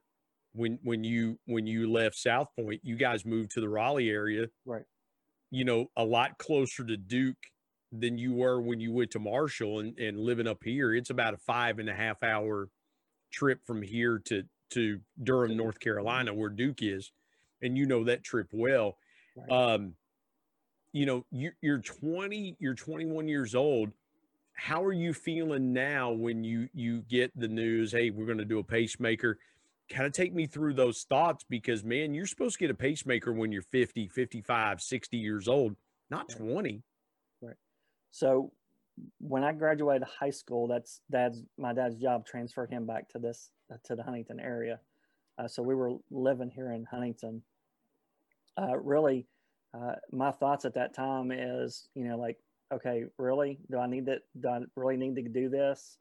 [0.53, 2.81] when when you when you left South Point.
[2.83, 4.83] You guys moved to the Raleigh area, right?
[5.51, 7.37] You know, a lot closer to Duke
[7.91, 10.93] than you were when you went to Marshall and, and living up here.
[10.93, 12.69] It's about a five and a half hour
[13.31, 17.11] trip from here to to Durham, North Carolina, where Duke is,
[17.61, 18.97] and you know that trip well.
[19.37, 19.73] Right.
[19.73, 19.93] Um,
[20.93, 23.91] you know, you, you're 20, you're 21 years old.
[24.53, 27.91] How are you feeling now when you you get the news?
[27.91, 29.37] Hey, we're going to do a pacemaker.
[29.87, 33.31] Kind of take me through those thoughts because man, you're supposed to get a pacemaker
[33.31, 35.75] when you're 50, 55, 60 years old,
[36.09, 36.81] not 20.
[37.41, 37.55] Right.
[38.09, 38.51] So
[39.19, 43.51] when I graduated high school, that's dad's my dad's job transferred him back to this
[43.83, 44.79] to the Huntington area.
[45.37, 47.43] Uh, so we were living here in Huntington.
[48.59, 49.27] Uh, really,
[49.73, 52.37] uh, my thoughts at that time is, you know, like,
[52.73, 55.97] okay, really, do I need to, do I really need to do this?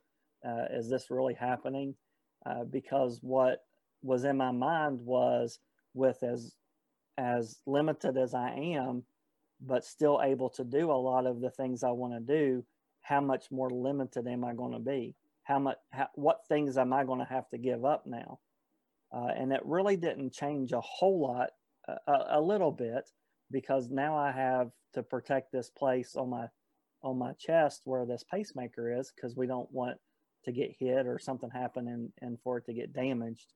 [0.47, 1.95] Uh, is this really happening?
[2.45, 3.65] Uh, because what
[4.03, 5.59] was in my mind was
[5.95, 6.55] with as,
[7.19, 9.05] as limited as I am,
[9.61, 12.65] but still able to do a lot of the things I want to do,
[13.03, 15.15] how much more limited am I going to be?
[15.45, 18.41] How much, how, what things am I going to have to give up now?
[19.15, 21.51] Uh, and it really didn't change a whole lot,
[21.89, 23.09] a, a little bit,
[23.51, 26.47] because now I have to protect this place on my
[27.03, 29.99] on my chest where this pacemaker is because we don't want
[30.45, 33.53] to get hit or something happen and, and for it to get damaged.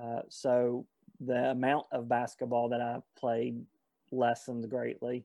[0.00, 0.86] Uh, so
[1.20, 3.64] the amount of basketball that I played
[4.12, 5.24] lessened greatly.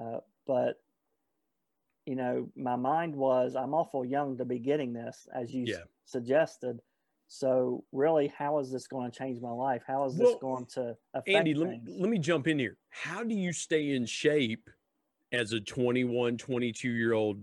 [0.00, 0.80] Uh, but
[2.06, 5.76] you know, my mind was I'm awful young to be getting this, as you yeah.
[5.76, 6.80] s- suggested.
[7.28, 9.82] So really, how is this going to change my life?
[9.86, 12.76] How is this well, going to affect Andy, let me, let me jump in here.
[12.90, 14.70] How do you stay in shape
[15.32, 17.42] as a 21, 22 year old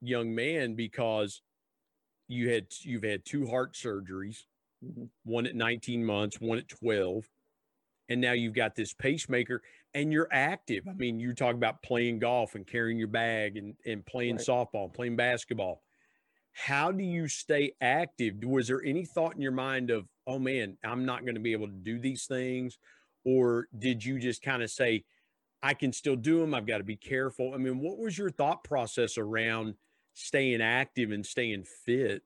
[0.00, 0.74] young man?
[0.74, 1.42] Because
[2.26, 4.44] you had, you've had two heart surgeries,
[4.84, 5.04] mm-hmm.
[5.24, 7.28] one at 19 months, one at 12.
[8.08, 9.62] And now you've got this pacemaker
[9.94, 10.86] and you're active.
[10.88, 14.44] I mean, you talk about playing golf and carrying your bag and, and playing right.
[14.44, 15.82] softball, playing basketball
[16.54, 18.36] how do you stay active?
[18.44, 21.52] Was there any thought in your mind of, oh man, I'm not going to be
[21.52, 22.78] able to do these things?
[23.24, 25.04] Or did you just kind of say,
[25.62, 26.54] I can still do them?
[26.54, 27.52] I've got to be careful.
[27.54, 29.74] I mean, what was your thought process around
[30.14, 32.22] staying active and staying fit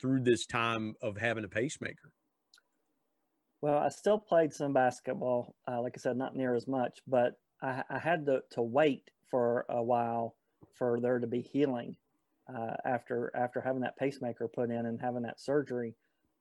[0.00, 2.12] through this time of having a pacemaker?
[3.60, 5.54] Well, I still played some basketball.
[5.68, 9.08] Uh, like I said, not near as much, but I, I had to, to wait
[9.30, 10.34] for a while
[10.74, 11.96] for there to be healing
[12.48, 15.94] uh, after after having that pacemaker put in and having that surgery.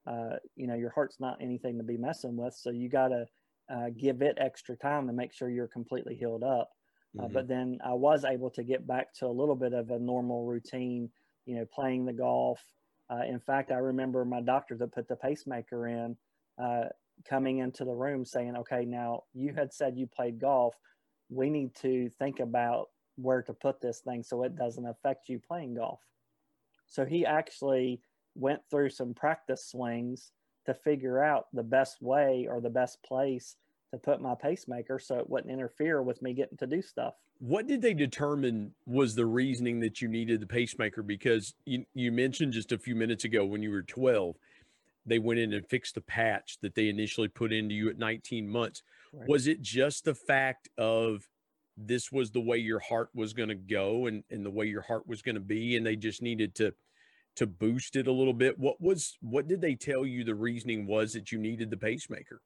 [0.07, 3.25] Uh, you know, your heart's not anything to be messing with, so you got to
[3.71, 6.71] uh, give it extra time to make sure you're completely healed up.
[7.19, 7.33] Uh, mm-hmm.
[7.33, 10.45] but then I was able to get back to a little bit of a normal
[10.45, 11.09] routine.
[11.45, 12.63] You know, playing the golf.
[13.09, 16.15] Uh, in fact, I remember my doctor that put the pacemaker in
[16.61, 16.85] uh,
[17.27, 20.75] coming into the room saying, "Okay, now you had said you played golf.
[21.29, 25.39] We need to think about where to put this thing so it doesn't affect you
[25.39, 25.99] playing golf.
[26.87, 28.01] So he actually
[28.35, 30.31] went through some practice swings
[30.65, 33.55] to figure out the best way or the best place
[33.91, 37.13] to put my pacemaker so it wouldn't interfere with me getting to do stuff.
[37.39, 41.01] What did they determine was the reasoning that you needed the pacemaker?
[41.01, 44.35] Because you, you mentioned just a few minutes ago when you were 12,
[45.05, 48.47] they went in and fixed the patch that they initially put into you at 19
[48.47, 48.83] months.
[49.11, 49.27] Right.
[49.27, 51.27] Was it just the fact of
[51.77, 54.81] this was the way your heart was going to go and, and the way your
[54.81, 56.73] heart was going to be, and they just needed to
[57.35, 58.59] to boost it a little bit?
[58.59, 62.41] What was what did they tell you the reasoning was that you needed the pacemaker?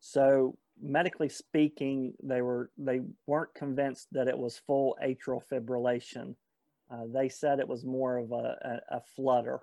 [0.00, 6.34] So medically speaking, they were they weren't convinced that it was full atrial fibrillation.
[6.90, 9.60] Uh, they said it was more of a, a, a flutter.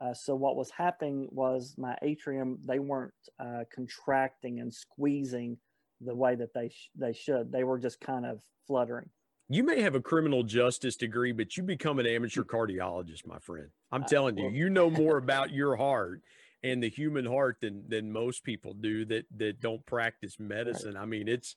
[0.00, 5.56] Uh, so what was happening was my atrium they weren't uh, contracting and squeezing
[6.00, 7.52] the way that they sh- they should.
[7.52, 9.10] They were just kind of fluttering.
[9.48, 13.68] You may have a criminal justice degree, but you become an amateur cardiologist, my friend.
[13.92, 16.22] I'm telling you, you know more about your heart
[16.64, 20.94] and the human heart than than most people do that that don't practice medicine.
[20.94, 21.02] Right.
[21.02, 21.56] I mean, it's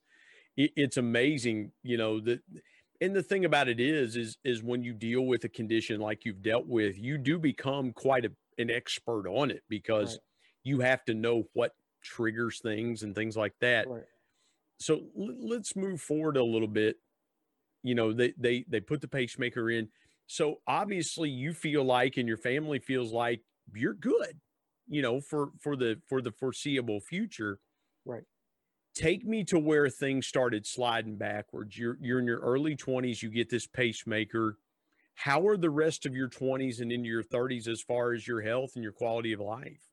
[0.56, 2.42] it, it's amazing, you know, that
[3.02, 6.26] and the thing about it is is is when you deal with a condition like
[6.26, 10.22] you've dealt with, you do become quite a, an expert on it because right.
[10.64, 11.74] you have to know what
[12.04, 13.88] triggers things and things like that.
[13.88, 14.04] Right.
[14.80, 16.98] So l- let's move forward a little bit.
[17.84, 19.90] You know, they they they put the pacemaker in.
[20.28, 23.42] So obviously you feel like and your family feels like
[23.74, 24.40] you're good
[24.92, 27.60] you know, for for the for the foreseeable future.
[28.06, 28.24] Right.
[28.96, 31.78] Take me to where things started sliding backwards.
[31.78, 34.58] You're you're in your early 20s, you get this pacemaker.
[35.16, 38.42] How are the rest of your 20s and into your 30s as far as your
[38.42, 39.89] health and your quality of life?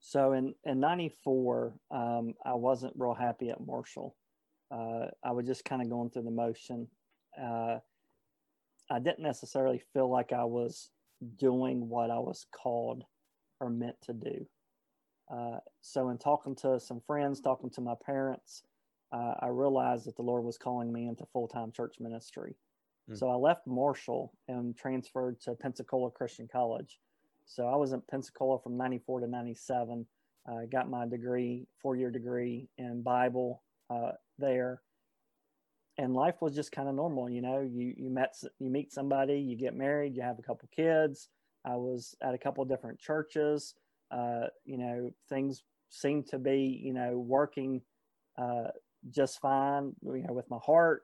[0.00, 4.16] So in in '94, um, I wasn't real happy at Marshall.
[4.70, 6.88] Uh, I was just kind of going through the motion.
[7.40, 7.78] Uh,
[8.90, 10.90] I didn't necessarily feel like I was
[11.36, 13.04] doing what I was called
[13.60, 14.46] or meant to do.
[15.32, 18.62] Uh, so, in talking to some friends, talking to my parents,
[19.12, 22.54] uh, I realized that the Lord was calling me into full time church ministry.
[23.10, 23.18] Mm.
[23.18, 26.98] So, I left Marshall and transferred to Pensacola Christian College.
[27.46, 30.06] So, I was in Pensacola from 94 to 97.
[30.48, 34.82] I uh, got my degree, four year degree in Bible uh, there.
[35.98, 37.60] And life was just kind of normal, you know.
[37.60, 41.30] You you met you meet somebody, you get married, you have a couple kids,
[41.66, 43.74] I was at a couple different churches.
[44.10, 47.82] Uh, you know, things seem to be, you know, working
[48.38, 48.68] uh,
[49.10, 49.92] just fine.
[50.02, 51.02] You know, with my heart,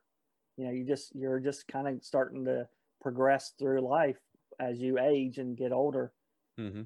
[0.56, 2.68] you know, you just you're just kind of starting to
[3.00, 4.20] progress through life
[4.60, 6.12] as you age and get older.
[6.58, 6.82] Mm-hmm.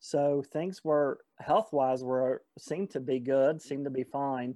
[0.00, 4.54] So things were health wise were seemed to be good, seemed to be fine.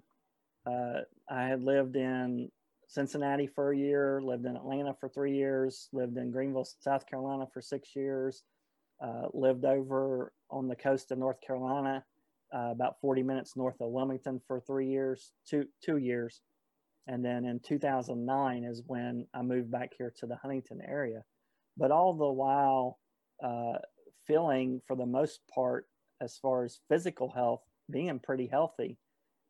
[0.65, 2.49] Uh, I had lived in
[2.87, 7.47] Cincinnati for a year, lived in Atlanta for three years, lived in Greenville, South Carolina
[7.53, 8.45] for six years,
[9.03, 12.05] uh, lived over on the coast of North Carolina,
[12.55, 16.43] uh, about 40 minutes north of Wilmington for three years, two, two years.
[17.09, 21.25] And then in 2009 is when I moved back here to the Huntington area.
[21.77, 22.99] But all the while,
[23.43, 23.79] uh,
[24.27, 25.87] feeling for the most part,
[26.21, 28.99] as far as physical health, being pretty healthy,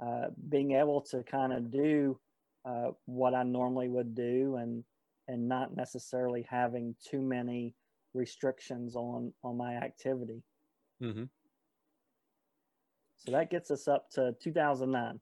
[0.00, 2.18] uh, being able to kind of do
[2.64, 4.84] uh, what I normally would do and
[5.28, 7.74] and not necessarily having too many
[8.14, 10.42] restrictions on on my activity.
[11.02, 11.24] Mm-hmm.
[13.18, 15.20] So that gets us up to 2009.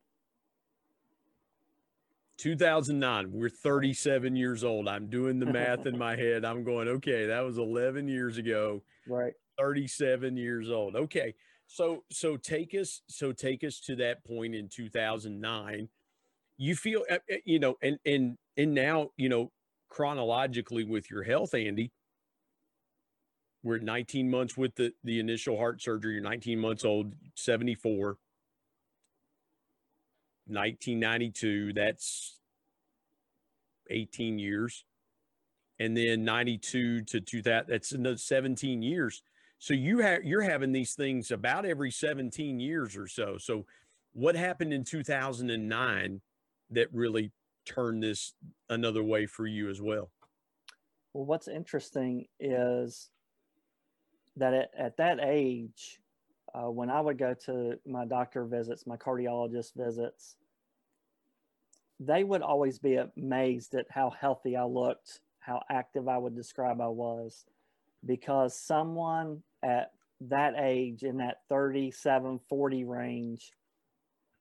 [2.38, 3.30] 2009.
[3.30, 4.88] We're 37 years old.
[4.88, 6.44] I'm doing the math in my head.
[6.44, 8.82] I'm going, okay, that was 11 years ago.
[9.06, 9.34] Right.
[9.60, 10.96] 37 years old.
[10.96, 11.34] Okay.
[11.66, 15.88] So so take us so take us to that point in 2009
[16.60, 19.50] you feel eh, eh, you know and and and now you know
[19.88, 21.90] chronologically with your health andy
[23.62, 28.18] we're 19 months with the the initial heart surgery you're 19 months old 74
[30.48, 32.40] 1992 that's
[33.88, 34.84] 18 years
[35.78, 39.22] and then 92 to 2000 that's another 17 years
[39.60, 43.64] so you have you're having these things about every 17 years or so so
[44.12, 46.20] what happened in 2009
[46.70, 47.30] that really
[47.64, 48.34] turned this
[48.68, 50.10] another way for you as well?
[51.12, 53.10] Well, what's interesting is
[54.36, 56.00] that at, at that age,
[56.54, 60.36] uh, when I would go to my doctor visits, my cardiologist visits,
[61.98, 66.80] they would always be amazed at how healthy I looked, how active I would describe
[66.80, 67.44] I was,
[68.06, 69.92] because someone at
[70.22, 73.52] that age in that 37, 40 range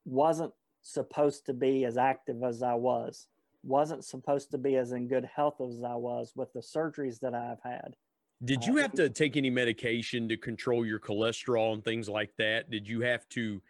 [0.06, 3.28] wasn't supposed to be as active as I was,
[3.64, 7.34] wasn't supposed to be as in good health as I was with the surgeries that
[7.34, 7.96] I've had.
[8.44, 12.32] Did you uh, have to take any medication to control your cholesterol and things like
[12.38, 12.70] that?
[12.70, 13.62] Did you have to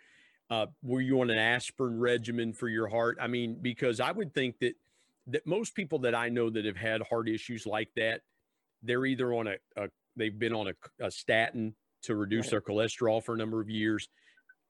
[0.52, 3.18] Uh, were you on an aspirin regimen for your heart?
[3.22, 4.76] I mean, because I would think that
[5.28, 8.22] that most people that I know that have had heart issues like that,
[8.82, 12.52] they're either on a, a they've been on a, a statin to reduce right.
[12.52, 14.08] their cholesterol for a number of years,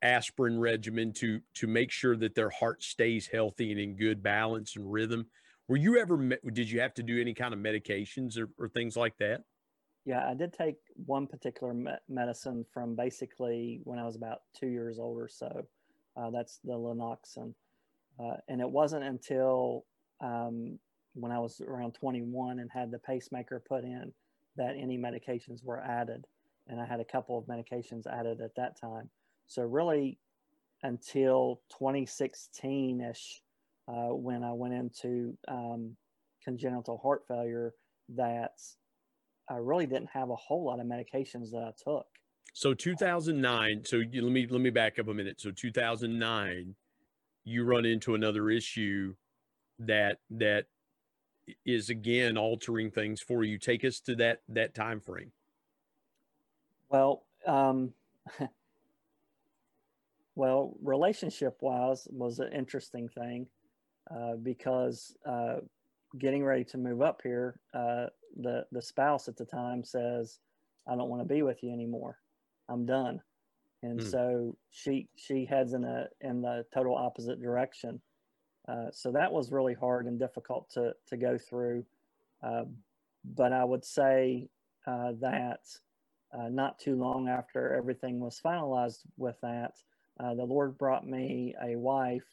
[0.02, 4.76] aspirin regimen to to make sure that their heart stays healthy and in good balance
[4.76, 5.26] and rhythm.
[5.68, 6.18] Were you ever
[6.52, 9.44] did you have to do any kind of medications or, or things like that?
[10.06, 14.68] Yeah, I did take one particular me- medicine from basically when I was about two
[14.68, 15.68] years old or so.
[16.18, 17.54] Uh, that's the Lanoxin.
[18.20, 19.86] Uh, and it wasn't until
[20.22, 20.80] um,
[21.14, 24.12] when I was around 21 and had the pacemaker put in
[24.60, 26.28] that any medications were added.
[26.68, 29.10] And I had a couple of medications added at that time.
[29.48, 30.20] So, really,
[30.84, 33.42] until 2016 ish,
[33.88, 35.96] uh, when I went into um,
[36.44, 37.74] congenital heart failure,
[38.10, 38.62] that
[39.50, 42.06] I really didn't have a whole lot of medications that I took.
[42.54, 43.84] So 2009.
[43.86, 45.40] So you, let me let me back up a minute.
[45.42, 46.76] So 2009,
[47.46, 49.16] you run into another issue
[49.80, 50.66] that that
[51.66, 53.58] is again altering things for you.
[53.58, 55.32] Take us to that that time frame.
[56.90, 57.94] Well, um,
[60.36, 63.48] well, relationship wise was an interesting thing
[64.10, 65.58] uh, because uh,
[66.18, 68.08] getting ready to move up here, uh,
[68.42, 70.40] the the spouse at the time says,
[70.88, 72.18] "I don't want to be with you anymore.
[72.68, 73.22] I'm done."
[73.82, 74.12] And mm.
[74.12, 78.02] so she she heads in a in the total opposite direction.
[78.70, 81.84] Uh, so that was really hard and difficult to to go through.
[82.44, 82.66] Uh,
[83.36, 84.48] but I would say
[84.86, 85.62] uh, that
[86.34, 89.74] uh, not too long after everything was finalized with that,
[90.20, 92.28] uh, the Lord brought me a wife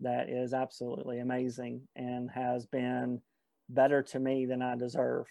[0.00, 3.20] that is absolutely amazing and has been
[3.68, 5.26] better to me than I deserve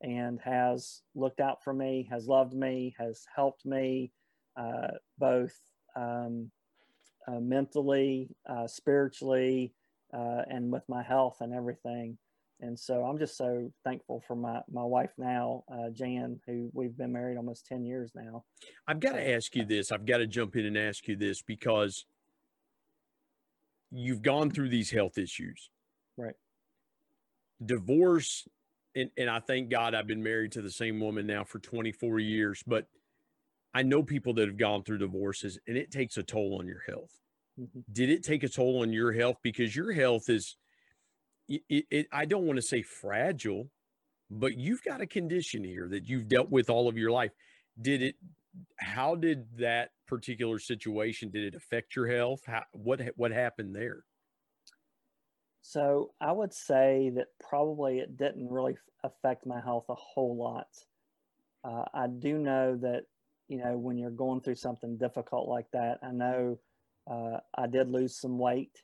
[0.00, 4.12] and has looked out for me, has loved me, has helped me
[5.18, 5.54] both
[5.94, 6.50] um,
[7.28, 8.30] mentally,
[8.66, 9.74] spiritually,
[10.14, 12.16] uh, and with my health and everything.
[12.60, 16.96] And so I'm just so thankful for my, my wife now, uh, Jan, who we've
[16.96, 18.44] been married almost 10 years now.
[18.86, 19.90] I've got to ask you this.
[19.90, 22.06] I've got to jump in and ask you this because
[23.90, 25.68] you've gone through these health issues.
[26.16, 26.34] Right.
[27.64, 28.46] Divorce,
[28.94, 32.20] and, and I thank God I've been married to the same woman now for 24
[32.20, 32.86] years, but
[33.74, 36.82] I know people that have gone through divorces and it takes a toll on your
[36.86, 37.23] health.
[37.60, 37.80] Mm-hmm.
[37.92, 39.36] Did it take a toll on your health?
[39.42, 40.56] Because your health is,
[41.48, 43.70] it, it, I don't want to say fragile,
[44.30, 47.30] but you've got a condition here that you've dealt with all of your life.
[47.80, 48.16] Did it,
[48.78, 54.04] how did that particular situation did it affect your health how, what what happened there
[55.62, 60.68] so i would say that probably it didn't really affect my health a whole lot
[61.64, 63.04] uh, i do know that
[63.48, 66.58] you know when you're going through something difficult like that i know
[67.10, 68.82] uh, i did lose some weight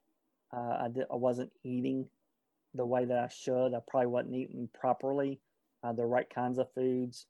[0.52, 2.06] uh, I, did, I wasn't eating
[2.74, 5.40] the way that i should i probably wasn't eating properly
[5.82, 7.26] uh, the right kinds of foods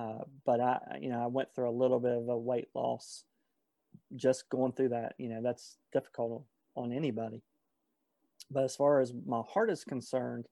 [0.00, 3.24] uh, but I, you know, I went through a little bit of a weight loss
[4.16, 5.14] just going through that.
[5.18, 7.42] You know, that's difficult on anybody.
[8.50, 10.46] But as far as my heart is concerned,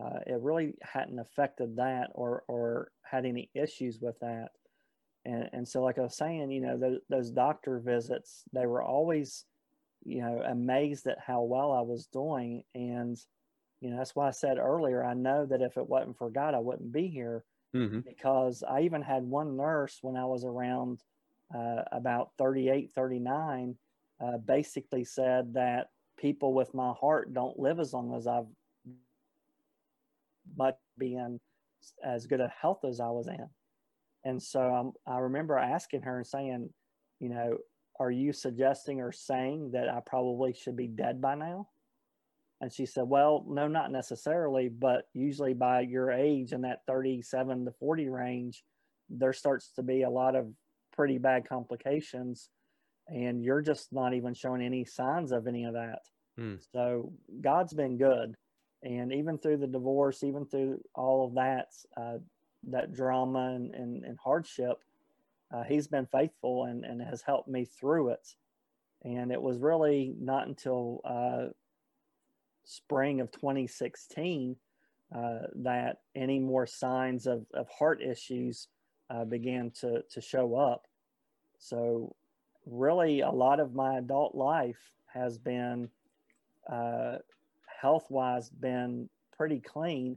[0.00, 4.50] uh, it really hadn't affected that or, or had any issues with that.
[5.24, 8.82] And, and so, like I was saying, you know, those, those doctor visits, they were
[8.82, 9.44] always,
[10.04, 12.64] you know, amazed at how well I was doing.
[12.74, 13.16] And,
[13.80, 16.54] you know, that's why I said earlier, I know that if it wasn't for God,
[16.54, 17.44] I wouldn't be here
[17.74, 18.00] mm-hmm.
[18.00, 21.02] because I even had one nurse when I was around
[21.54, 23.76] uh, about 38, 39,
[24.20, 28.46] uh, basically said that people with my heart don't live as long as I've
[30.56, 31.40] much being
[32.04, 33.48] as good a health as I was in.
[34.24, 36.70] And so um, I remember asking her and saying,
[37.20, 37.58] you know,
[37.98, 41.68] are you suggesting or saying that I probably should be dead by now?
[42.60, 47.64] And she said, Well, no, not necessarily, but usually by your age in that 37
[47.64, 48.62] to 40 range,
[49.10, 50.46] there starts to be a lot of
[50.96, 52.48] pretty bad complications.
[53.08, 55.98] And you're just not even showing any signs of any of that.
[56.38, 56.54] Hmm.
[56.72, 58.36] So God's been good.
[58.84, 61.66] And even through the divorce, even through all of that,
[62.00, 62.18] uh,
[62.68, 64.78] that drama and, and, and hardship,
[65.52, 68.34] uh, he's been faithful and, and has helped me through it.
[69.04, 71.52] And it was really not until uh,
[72.64, 74.56] spring of 2016
[75.14, 78.68] uh, that any more signs of, of heart issues
[79.10, 80.86] uh, began to, to show up.
[81.58, 82.14] So,
[82.64, 84.80] really, a lot of my adult life
[85.12, 85.90] has been
[86.70, 87.18] uh,
[87.66, 90.16] health wise, been pretty clean,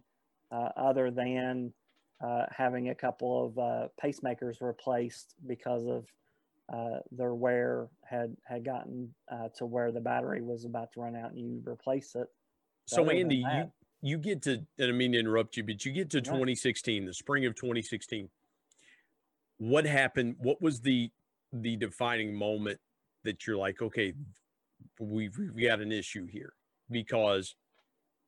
[0.52, 1.74] uh, other than
[2.22, 6.06] uh, having a couple of uh, pacemakers replaced because of
[6.74, 11.16] uh, their wear had had gotten uh, to where the battery was about to run
[11.16, 12.28] out, and you replace it.
[12.86, 15.92] So Andy, that, you you get to, and I mean to interrupt you, but you
[15.92, 16.24] get to yeah.
[16.24, 18.30] 2016, the spring of 2016.
[19.58, 20.36] What happened?
[20.40, 21.12] What was the
[21.54, 22.80] the defining moment
[23.24, 24.14] that you're like, okay,
[25.00, 26.54] we've, we've got an issue here
[26.90, 27.56] because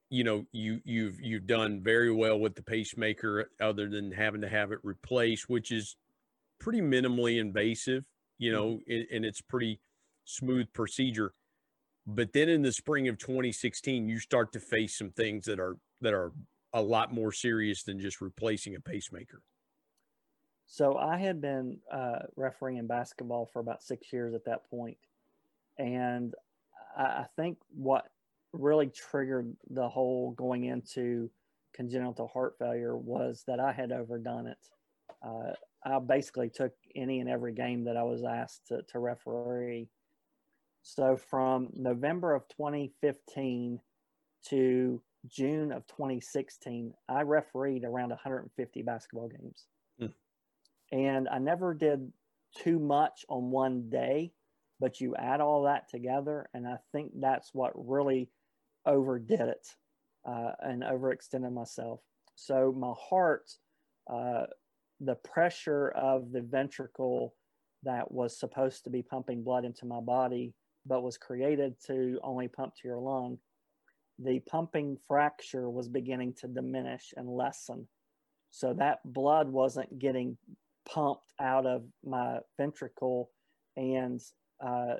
[0.09, 4.49] you know you you've you've done very well with the pacemaker other than having to
[4.49, 5.95] have it replaced which is
[6.59, 8.03] pretty minimally invasive
[8.37, 8.61] you mm-hmm.
[8.61, 9.79] know and, and it's pretty
[10.23, 11.33] smooth procedure
[12.05, 15.75] but then in the spring of 2016 you start to face some things that are
[16.01, 16.31] that are
[16.73, 19.41] a lot more serious than just replacing a pacemaker
[20.67, 24.97] so i had been uh, refereeing in basketball for about six years at that point
[25.77, 26.33] and
[26.97, 28.07] I, I think what
[28.57, 31.29] really triggered the whole going into
[31.73, 34.57] congenital heart failure was that I had overdone it.
[35.25, 35.53] Uh,
[35.85, 39.89] I basically took any and every game that I was asked to, to referee.
[40.81, 43.79] So from November of 2015
[44.49, 49.65] to June of 2016, I refereed around 150 basketball games.
[50.01, 50.13] Mm.
[50.91, 52.11] And I never did
[52.55, 54.31] too much on one day,
[54.79, 58.29] but you add all that together, and I think that's what really
[58.87, 59.67] overdid it
[60.27, 61.99] uh, and overextended myself.
[62.35, 63.51] So my heart,
[64.11, 64.45] uh,
[64.99, 67.35] the pressure of the ventricle
[67.83, 70.53] that was supposed to be pumping blood into my body,
[70.85, 73.37] but was created to only pump to your lung,
[74.19, 77.87] the pumping fraction was beginning to diminish and lessen.
[78.49, 80.37] So that blood wasn't getting
[80.89, 83.29] pumped out of my ventricle,
[83.75, 84.19] and
[84.65, 84.95] uh,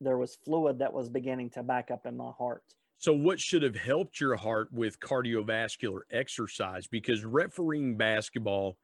[0.00, 2.64] there was fluid that was beginning to back up in my heart.
[3.04, 6.86] So, what should have helped your heart with cardiovascular exercise?
[6.86, 8.78] Because refereeing basketball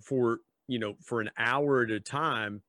[0.00, 2.62] for you know for an hour at a time,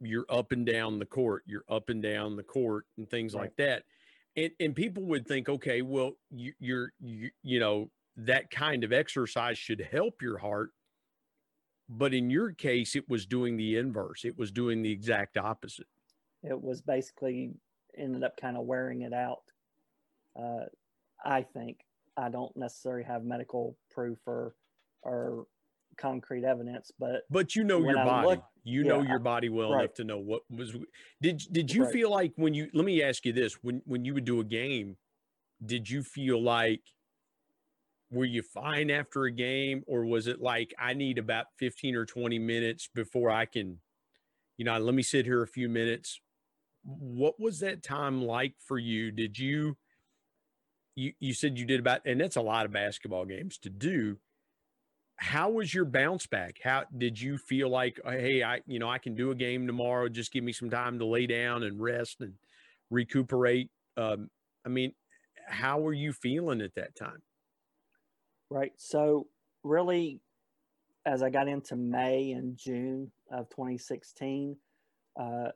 [0.00, 3.42] you're up and down the court, you're up and down the court, and things right.
[3.42, 3.82] like that.
[4.34, 8.94] And and people would think, okay, well, you, you're you, you know that kind of
[8.94, 10.70] exercise should help your heart,
[11.86, 14.24] but in your case, it was doing the inverse.
[14.24, 15.88] It was doing the exact opposite.
[16.42, 17.50] It was basically
[17.94, 19.42] ended up kind of wearing it out
[20.38, 20.64] uh,
[21.24, 21.78] I think
[22.16, 24.54] I don't necessarily have medical proof or
[25.02, 25.46] or
[25.96, 28.28] concrete evidence, but but you know your I body.
[28.28, 29.84] Look, you yeah, know your body well right.
[29.84, 30.76] enough to know what was.
[31.20, 31.92] Did did you right.
[31.92, 32.68] feel like when you?
[32.72, 34.96] Let me ask you this: when when you would do a game,
[35.64, 36.82] did you feel like
[38.10, 42.04] were you fine after a game, or was it like I need about fifteen or
[42.04, 43.78] twenty minutes before I can,
[44.56, 46.20] you know, let me sit here a few minutes.
[46.84, 49.10] What was that time like for you?
[49.10, 49.76] Did you?
[50.96, 54.18] You you said you did about and that's a lot of basketball games to do.
[55.18, 56.56] How was your bounce back?
[56.62, 59.66] How did you feel like uh, hey i you know i can do a game
[59.66, 62.34] tomorrow just give me some time to lay down and rest and
[62.90, 63.70] recuperate?
[63.96, 64.30] Um,
[64.64, 64.92] i mean
[65.46, 67.22] how were you feeling at that time?
[68.50, 68.72] Right.
[68.76, 69.28] So
[69.62, 70.20] really
[71.04, 74.56] as i got into may and june of 2016
[75.18, 75.48] uh,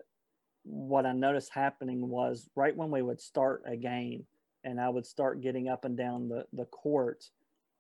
[0.65, 4.25] what i noticed happening was right when we would start a game
[4.65, 7.25] and I would start getting up and down the, the court,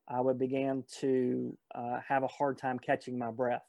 [0.08, 3.66] I would begin to uh, have a hard time catching my breath.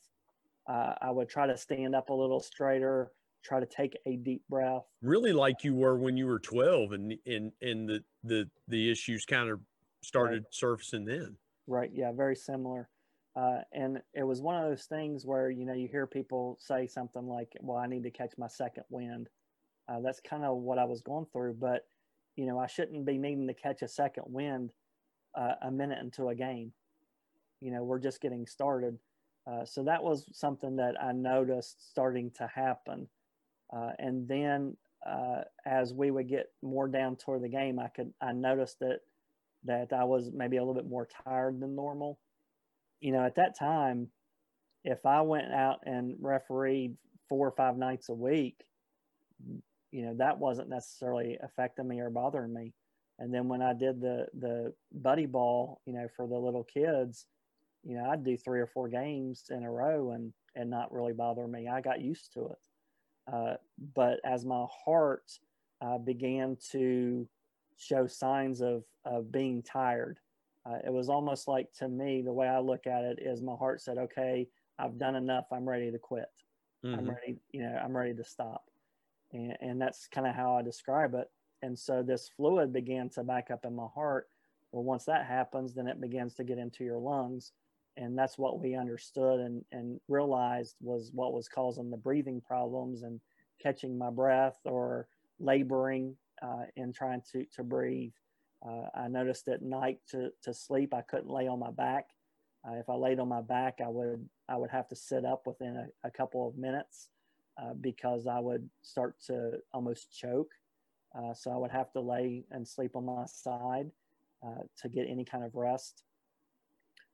[0.68, 3.12] Uh, I would try to stand up a little straighter,
[3.44, 4.84] try to take a deep breath.
[5.02, 9.26] Really, like you were when you were 12, and and and the the the issues
[9.26, 9.60] kind of
[10.04, 10.54] started right.
[10.54, 11.38] surfacing then.
[11.68, 11.92] Right.
[11.94, 12.12] Yeah.
[12.12, 12.90] Very similar.
[13.36, 16.86] Uh, and it was one of those things where you know you hear people say
[16.86, 19.30] something like, "Well, I need to catch my second wind."
[19.88, 21.86] Uh, that's kind of what I was going through, but
[22.36, 24.72] you know, I shouldn't be needing to catch a second wind
[25.36, 26.72] uh, a minute into a game.
[27.60, 28.98] You know, we're just getting started.
[29.48, 33.08] Uh, so that was something that I noticed starting to happen.
[33.76, 38.14] Uh, and then uh, as we would get more down toward the game, I could
[38.22, 39.00] I noticed that
[39.64, 42.20] that I was maybe a little bit more tired than normal.
[43.00, 44.10] You know, at that time,
[44.84, 46.98] if I went out and refereed
[47.30, 48.64] four or five nights a week,
[49.92, 52.74] you know that wasn't necessarily affecting me or bothering me.
[53.20, 57.28] And then when i did the the biddy ball you know for the little kids
[57.84, 61.14] you know i'd do three or four games in a row and and not really
[61.14, 61.68] bother me.
[61.68, 62.58] I got used to it.
[63.32, 63.54] Uh,
[63.96, 65.32] but as my heart
[65.82, 67.28] uh, began to
[67.78, 70.20] show signs of of being tired
[70.66, 73.56] uh, it was almost like to me the way i look at it is my
[73.56, 75.46] heart said okay i've done enough.
[75.52, 76.30] I'm ready to quit.
[76.86, 77.00] Mm-hmm.
[77.00, 78.66] i'm ready you know i'm ready to stop
[79.34, 81.30] and, and that's kind of how I describe it.
[81.62, 84.28] And so this fluid began to back up in my heart.
[84.72, 87.52] Well, once that happens, then it begins to get into your lungs.
[87.98, 93.04] and that's what we understood and, and realized was what was causing the breathing problems
[93.04, 93.20] and
[93.62, 95.08] catching my breath or
[95.40, 98.14] laboring uh, and trying to, to breathe.
[98.66, 102.06] Uh, I noticed at night to, to sleep, I couldn't lay on my back.
[102.68, 105.48] Uh, if I laid on my back, I would I would have to sit up
[105.48, 107.10] within a, a couple of minutes
[107.62, 110.52] uh, because I would start to almost choke.
[111.16, 113.92] Uh, so I would have to lay and sleep on my side
[114.46, 116.04] uh, to get any kind of rest.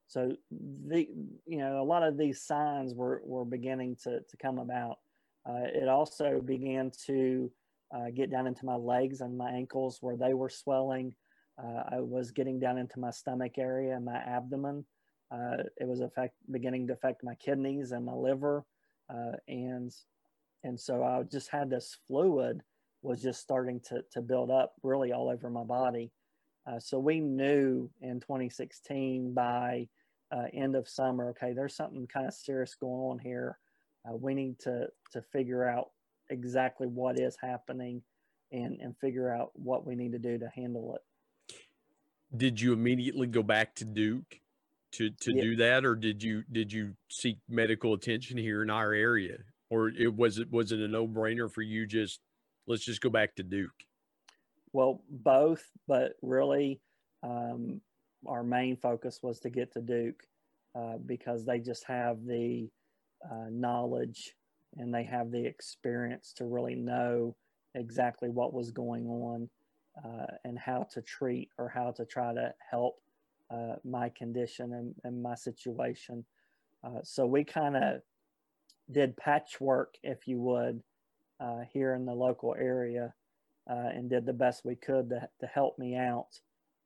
[0.08, 1.08] So the
[1.46, 5.00] you know a lot of these signs were were beginning to to come about.
[5.46, 7.52] Uh, it also began to
[7.94, 11.14] uh, get down into my legs and my ankles where they were swelling.
[11.60, 14.86] I was getting down into my stomach area and my abdomen.
[15.32, 18.64] It was affect, beginning to affect my kidneys and my liver,
[19.10, 19.92] uh, and
[20.64, 22.62] and so I just had this fluid
[23.02, 26.12] was just starting to to build up really all over my body.
[26.66, 29.88] Uh, so we knew in 2016 by
[30.32, 33.58] uh, end of summer, okay, there's something kind of serious going on here.
[34.06, 35.92] Uh, we need to to figure out
[36.30, 38.02] exactly what is happening
[38.52, 41.02] and and figure out what we need to do to handle it.
[42.36, 44.42] Did you immediately go back to Duke
[44.94, 45.42] to to yeah.
[45.42, 49.38] do that, or did you did you seek medical attention here in our area,
[49.70, 51.86] or it was it was it a no brainer for you?
[51.86, 52.20] Just
[52.68, 53.72] let's just go back to Duke.
[54.74, 56.82] Well, both, but really,
[57.24, 57.82] um,
[58.26, 60.22] our main focus was to get to Duke
[60.76, 62.70] uh, because they just have the
[63.30, 64.36] uh, knowledge
[64.78, 67.36] and they have the experience to really know
[67.76, 69.50] exactly what was going on
[70.04, 72.96] uh, and how to treat or how to try to help
[73.50, 76.26] uh, my condition and, and my situation.
[76.84, 78.02] Uh, so we kind of
[78.92, 80.82] did patchwork, if you would,
[81.40, 83.14] uh, here in the local area
[83.68, 86.30] and did the best we could to, to help me out.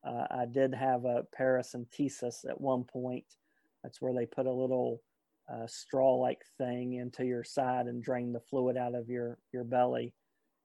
[0.04, 3.26] Uh, I did have a paracentesis at one point.
[3.84, 5.02] That's where they put a little
[5.52, 10.14] uh, straw-like thing into your side and drain the fluid out of your your belly.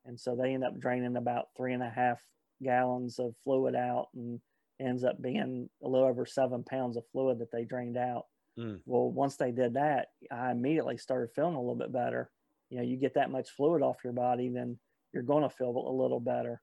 [0.04, 2.20] And so they end up draining about three and a half
[2.62, 4.40] gallons of fluid out, and
[4.80, 8.24] ends up being a little over seven pounds of fluid that they drained out.
[8.58, 8.80] Mm.
[8.86, 12.30] Well, once they did that, I immediately started feeling a little bit better.
[12.70, 14.78] You know, you get that much fluid off your body, then
[15.12, 16.60] you're going to feel a little better.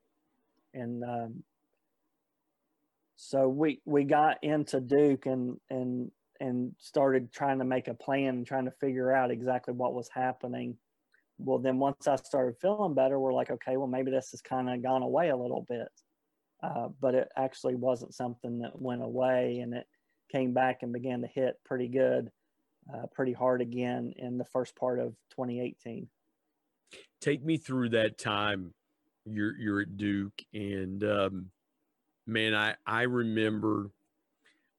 [0.74, 1.44] And um,
[3.16, 8.44] so we we got into Duke and and and started trying to make a plan
[8.44, 10.78] trying to figure out exactly what was happening.
[11.38, 14.70] Well, then once I started feeling better, we're like, okay, well maybe this has kind
[14.70, 15.88] of gone away a little bit,
[16.64, 19.88] uh, but it actually wasn't something that went away, and it
[20.34, 22.32] came back and began to hit pretty good,
[22.94, 26.08] uh, pretty hard again in the first part of 2018.
[27.22, 28.74] Take me through that time.
[29.26, 31.52] You're you're at Duke, and um,
[32.28, 33.92] man, I I remember,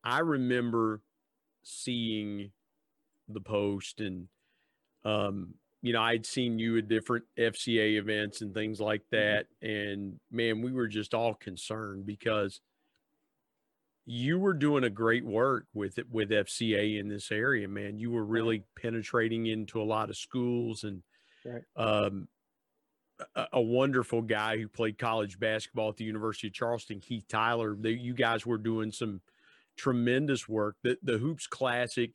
[0.03, 1.01] I remember
[1.63, 2.51] seeing
[3.29, 4.29] the post and
[5.05, 9.17] um you know i'd seen you at different fca events and things like mm-hmm.
[9.17, 12.61] that and man we were just all concerned because
[14.07, 18.11] you were doing a great work with it with fca in this area man you
[18.11, 21.03] were really penetrating into a lot of schools and
[21.45, 21.63] right.
[21.77, 22.29] um
[23.35, 27.77] a, a, wonderful guy who played college basketball at the University of Charleston, Keith Tyler.
[27.79, 29.21] They, you guys were doing some
[29.77, 30.77] tremendous work.
[30.83, 32.11] The the Hoops Classic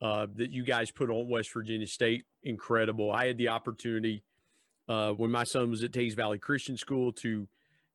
[0.00, 3.10] uh, that you guys put on West Virginia State, incredible.
[3.10, 4.22] I had the opportunity
[4.88, 7.48] uh, when my son was at Teays Valley Christian School to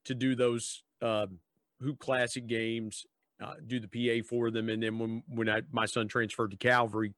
[0.05, 1.27] to do those uh,
[1.81, 3.05] Hoop Classic games,
[3.41, 6.57] uh, do the PA for them, and then when when I, my son transferred to
[6.57, 7.13] Calvary,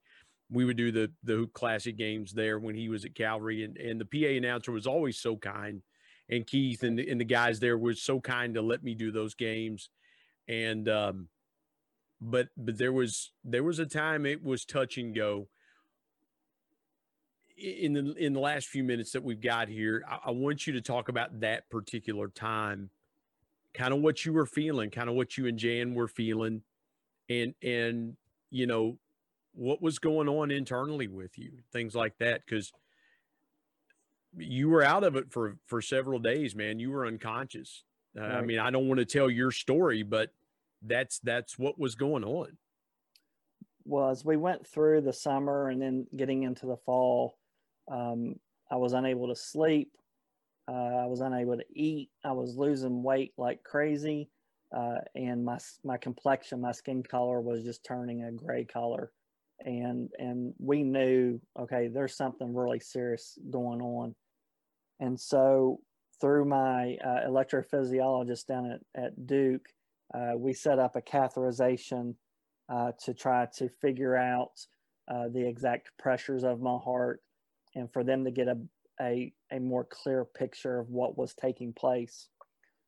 [0.50, 4.00] we would do the the Classic games there when he was at Calvary, and and
[4.00, 5.82] the PA announcer was always so kind,
[6.30, 9.12] and Keith and the, and the guys there were so kind to let me do
[9.12, 9.90] those games,
[10.48, 11.28] and um,
[12.22, 15.48] but but there was there was a time it was touch and go.
[17.56, 20.74] In the in the last few minutes that we've got here, I, I want you
[20.74, 22.90] to talk about that particular time,
[23.74, 26.62] kind of what you were feeling, kind of what you and Jan were feeling,
[27.30, 28.16] and and
[28.50, 28.98] you know
[29.54, 32.72] what was going on internally with you, things like that, because
[34.38, 36.80] you were out of it for for several days, man.
[36.80, 37.84] You were unconscious.
[38.18, 38.32] Uh, right.
[38.32, 40.32] I mean, I don't want to tell your story, but
[40.82, 42.58] that's that's what was going on.
[43.86, 47.38] Well, as we went through the summer and then getting into the fall,
[47.92, 48.40] um,
[48.72, 49.92] I was unable to sleep.
[50.68, 52.10] Uh, I was unable to eat.
[52.24, 54.30] I was losing weight like crazy,
[54.76, 59.12] uh, and my my complexion, my skin color was just turning a gray color.
[59.66, 64.16] And and we knew okay there's something really serious going on.
[65.00, 65.80] And so
[66.20, 69.68] through my uh, electrophysiologist down at, at duke
[70.14, 72.16] uh, we set up a catheterization
[72.70, 74.52] uh, to try to figure out
[75.12, 77.22] uh, the exact pressures of my heart
[77.76, 78.58] and for them to get a,
[79.02, 82.28] a, a more clear picture of what was taking place.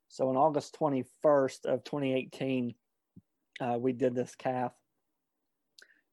[0.09, 2.73] So on August 21st of 2018,
[3.61, 4.73] uh, we did this cath.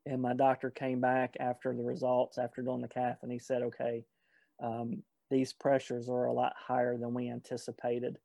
[0.07, 3.63] And my doctor came back after the results, after doing the cath, and he said,
[3.63, 4.05] okay,
[4.63, 8.19] um, these pressures are a lot higher than we anticipated.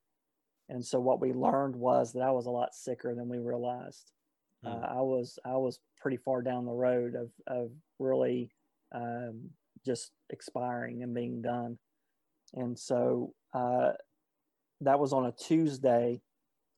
[0.70, 4.12] And so what we learned was that I was a lot sicker than we realized.
[4.66, 4.74] Mm.
[4.74, 8.52] Uh, I was I was pretty far down the road of of really
[8.94, 9.50] um,
[9.88, 11.80] just expiring and being done.
[12.54, 13.94] And so uh,
[14.82, 16.22] that was on a Tuesday.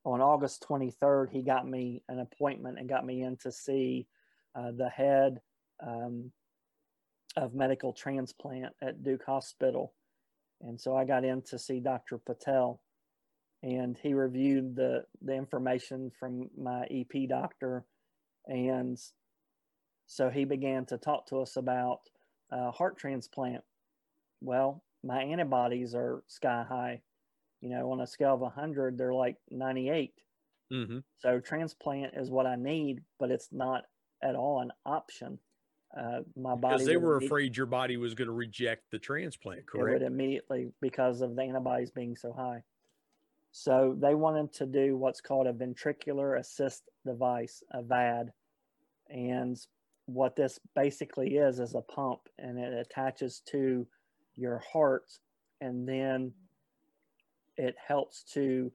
[0.06, 4.08] On August 23rd, he got me an appointment and got me in to see
[4.56, 5.42] uh, the head
[5.86, 6.32] um,
[7.36, 9.94] of medical transplant at Duke Hospital.
[10.62, 12.18] And so I got in to see Dr.
[12.18, 12.82] Patel
[13.62, 17.86] and he reviewed the, the information from my EP doctor.
[18.48, 18.98] And
[20.08, 22.00] so he began to talk to us about
[22.52, 23.64] uh, heart transplant.
[24.42, 27.02] Well, my antibodies are sky high.
[27.62, 30.14] You know, on a scale of 100, they're like 98.
[30.72, 31.00] Mm-hmm.
[31.20, 33.84] So transplant is what I need, but it's not
[34.24, 35.40] at all an option.
[35.98, 39.66] Uh, my body because they were afraid your body was going to reject the transplant,
[39.66, 39.90] correct?
[39.90, 42.64] It would immediately because of the antibodies being so high.
[43.52, 48.32] So they wanted to do what's called a ventricular assist device, a VAD.
[49.10, 49.58] And
[50.14, 53.86] what this basically is is a pump and it attaches to
[54.36, 55.12] your heart
[55.62, 56.32] and then
[57.58, 58.72] it helps to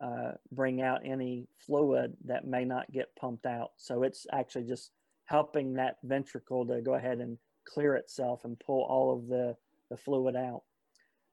[0.00, 3.70] uh, bring out any fluid that may not get pumped out.
[3.76, 4.90] So it's actually just
[5.24, 9.56] helping that ventricle to go ahead and clear itself and pull all of the,
[9.90, 10.62] the fluid out.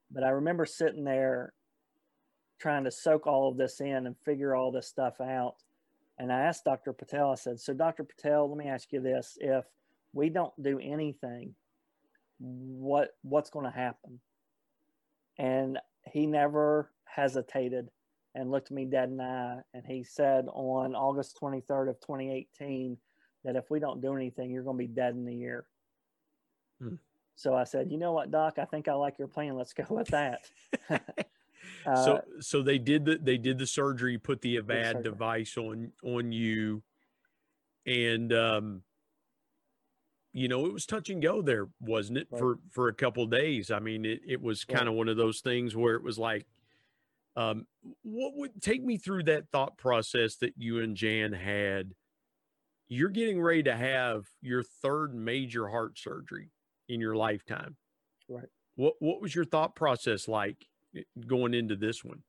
[0.10, 1.54] But I remember sitting there
[2.60, 5.56] trying to soak all of this in and figure all this stuff out.
[6.20, 6.94] And I asked Dr.
[6.94, 8.04] Patel, I said, So, Dr.
[8.04, 9.38] Patel, let me ask you this.
[9.40, 9.66] If
[10.14, 11.56] we don't do anything,
[12.40, 14.20] what what's going to happen?
[15.38, 15.80] And
[16.12, 17.90] he never hesitated
[18.36, 19.62] and looked me dead in the eye.
[19.74, 22.98] And he said on August 23rd of 2018
[23.44, 25.66] that if we don't do anything, you're going to be dead in the year.
[26.82, 26.96] Hmm.
[27.36, 29.56] So I said, you know what, Doc, I think I like your plan.
[29.56, 30.42] Let's go with that.
[31.86, 35.58] Uh, so so they did the they did the surgery, put the a VAD device
[35.58, 36.84] on on you,
[37.86, 38.82] and um,
[40.34, 42.28] you know it was touch and go there, wasn't it?
[42.32, 42.40] Right.
[42.40, 43.72] For for a couple days.
[43.72, 46.46] I mean, it it was kind of one of those things where it was like,
[47.36, 47.68] um,
[48.04, 51.94] what would take me through that thought process that you and Jan had?
[52.88, 56.52] You're getting ready to have your third major heart surgery
[56.90, 57.76] in your lifetime.
[58.30, 58.50] Right.
[58.76, 60.68] What what was your thought process like
[61.28, 62.22] going into this one?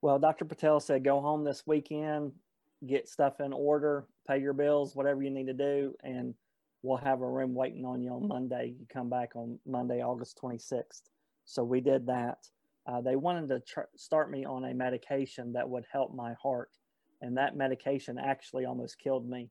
[0.00, 0.44] Well, Dr.
[0.44, 2.32] Patel said go home this weekend,
[2.86, 6.34] get stuff in order, pay your bills, whatever you need to do, and
[6.82, 8.74] we'll have a room waiting on you on Monday.
[8.78, 11.02] You come back on Monday, August 26th.
[11.44, 12.38] So we did that.
[12.86, 16.70] Uh, they wanted to tr- start me on a medication that would help my heart.
[17.20, 19.50] And that medication actually almost killed me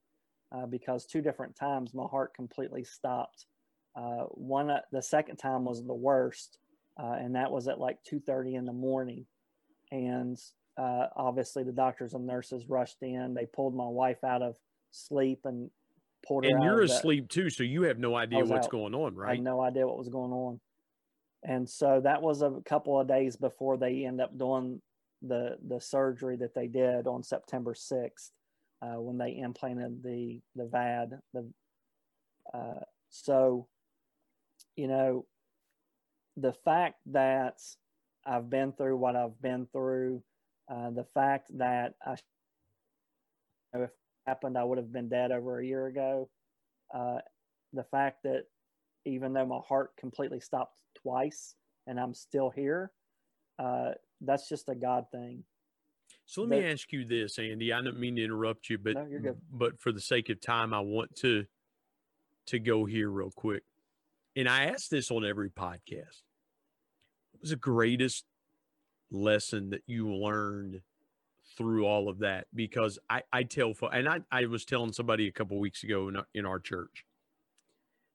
[0.53, 3.45] uh, because two different times my heart completely stopped.
[3.95, 6.57] Uh, one, uh, the second time was the worst
[6.97, 9.25] uh, and that was at like 2.30 in the morning.
[9.91, 10.37] And
[10.77, 13.33] uh, obviously the doctors and nurses rushed in.
[13.33, 14.55] They pulled my wife out of
[14.91, 15.69] sleep and
[16.25, 18.71] pulled her and you're asleep too so you have no idea what's out.
[18.71, 20.59] going on right I had no idea what was going on.
[21.43, 24.81] And so that was a couple of days before they end up doing
[25.21, 28.31] the the surgery that they did on september 6th
[28.81, 31.47] uh, when they implanted the the vad the
[32.53, 33.67] uh, so
[34.75, 35.25] you know
[36.37, 37.59] the fact that
[38.25, 40.21] I've been through what I've been through,
[40.69, 42.13] uh, the fact that I,
[43.73, 43.89] if it
[44.25, 46.29] happened, I would have been dead over a year ago.
[46.93, 47.19] Uh,
[47.73, 48.43] the fact that
[49.05, 51.55] even though my heart completely stopped twice
[51.87, 52.91] and I'm still here,
[53.59, 55.43] uh, that's just a God thing.
[56.25, 57.73] So let but, me ask you this, Andy.
[57.73, 60.79] I don't mean to interrupt you, but no, but for the sake of time, I
[60.79, 61.45] want to
[62.47, 63.63] to go here real quick
[64.35, 66.23] and I ask this on every podcast.
[67.31, 68.25] What was the greatest
[69.11, 70.81] lesson that you learned
[71.57, 72.47] through all of that?
[72.53, 76.17] Because I, I tell, and I, I was telling somebody a couple weeks ago in
[76.17, 77.05] our, in our church,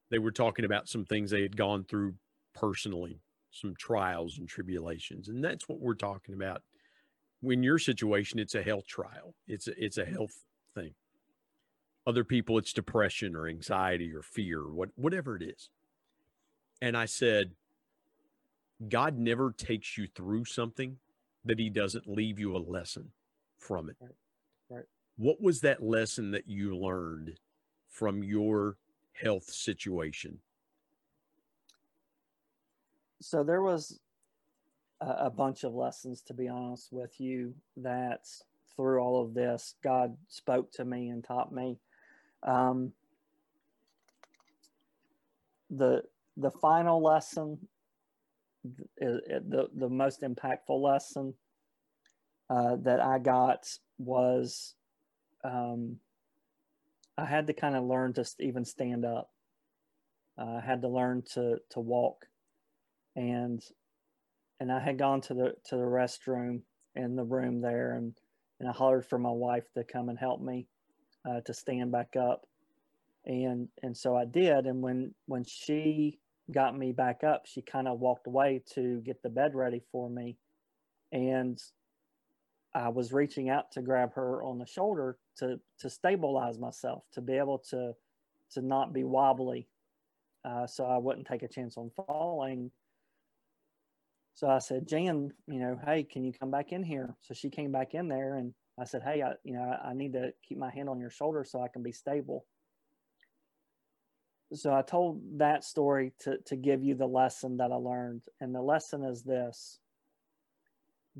[0.09, 2.15] they were talking about some things they had gone through
[2.53, 5.27] personally, some trials and tribulations.
[5.27, 6.63] And that's what we're talking about.
[7.43, 9.35] In your situation, it's a health trial.
[9.47, 10.33] It's a, it's a health
[10.73, 10.95] thing.
[12.07, 15.69] Other people, it's depression or anxiety or fear, what, whatever it is
[16.81, 17.51] and I said,
[18.87, 20.97] God never takes you through something
[21.45, 23.11] that he doesn't leave you a lesson
[23.57, 23.95] from it.
[23.99, 24.11] Right.
[24.69, 24.85] right.
[25.17, 27.39] what was that lesson that you learned
[27.89, 28.77] from your
[29.13, 30.39] health situation?
[33.19, 33.99] So there was
[35.01, 38.27] a, a bunch of lessons, to be honest with you, that
[38.75, 41.79] through all of this, God spoke to me and taught me.
[42.43, 42.93] Um,
[45.69, 46.03] the
[46.37, 47.57] the final lesson,
[48.97, 51.33] the the, the most impactful lesson
[52.49, 53.67] uh, that I got
[53.97, 54.75] was
[55.43, 55.97] um,
[57.17, 59.31] I had to kind of learn to even stand up.
[60.37, 62.25] Uh, I had to learn to to walk,
[63.15, 63.61] and
[64.59, 66.61] and I had gone to the to the restroom
[66.95, 68.15] in the room there, and
[68.59, 70.67] and I hollered for my wife to come and help me
[71.27, 72.45] uh, to stand back up,
[73.25, 74.67] and and so I did.
[74.67, 76.19] And when when she
[76.51, 80.09] got me back up, she kind of walked away to get the bed ready for
[80.09, 80.37] me,
[81.11, 81.61] and
[82.73, 87.21] I was reaching out to grab her on the shoulder to to stabilize myself, to
[87.21, 87.93] be able to
[88.51, 89.67] to not be wobbly,
[90.45, 92.71] uh, so I wouldn't take a chance on falling.
[94.35, 97.15] So I said, Jan, you know, hey, can you come back in here?
[97.21, 99.93] So she came back in there, and I said, hey, I, you know, I, I
[99.93, 102.45] need to keep my hand on your shoulder so I can be stable.
[104.53, 108.55] So I told that story to to give you the lesson that I learned, and
[108.55, 109.79] the lesson is this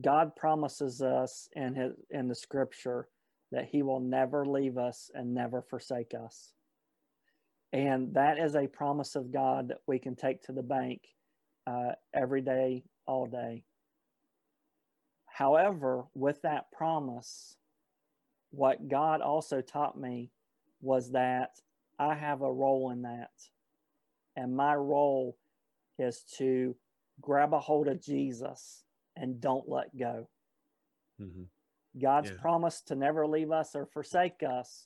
[0.01, 3.07] God promises us in his in the scripture
[3.51, 6.53] that he will never leave us and never forsake us.
[7.73, 11.01] And that is a promise of God that we can take to the bank
[11.65, 13.63] uh, every day, all day.
[15.25, 17.55] However, with that promise,
[18.51, 20.31] what God also taught me
[20.81, 21.51] was that
[21.99, 23.31] I have a role in that.
[24.35, 25.37] And my role
[25.97, 26.75] is to
[27.21, 28.83] grab a hold of Jesus
[29.15, 30.29] and don't let go.
[31.21, 31.43] Mm-hmm.
[31.99, 32.37] God's yeah.
[32.39, 34.85] promise to never leave us or forsake us,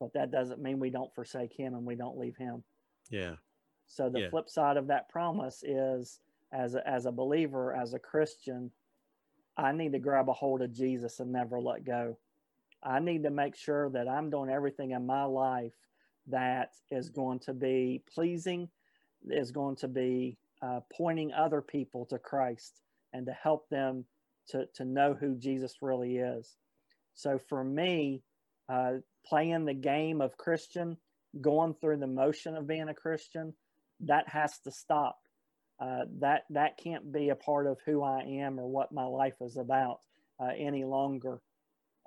[0.00, 2.64] but that doesn't mean we don't forsake Him and we don't leave Him.
[3.08, 3.34] Yeah.
[3.86, 4.30] So the yeah.
[4.30, 6.18] flip side of that promise is,
[6.52, 8.70] as a, as a believer, as a Christian,
[9.56, 12.18] I need to grab a hold of Jesus and never let go.
[12.86, 15.74] I need to make sure that I'm doing everything in my life
[16.28, 18.68] that is going to be pleasing,
[19.28, 22.80] is going to be uh, pointing other people to Christ
[23.12, 24.04] and to help them
[24.48, 26.56] to, to know who Jesus really is.
[27.14, 28.22] So for me,
[28.68, 30.96] uh, playing the game of Christian,
[31.40, 33.54] going through the motion of being a Christian,
[34.00, 35.18] that has to stop.
[35.78, 39.36] Uh, that that can't be a part of who I am or what my life
[39.42, 39.98] is about
[40.40, 41.40] uh, any longer,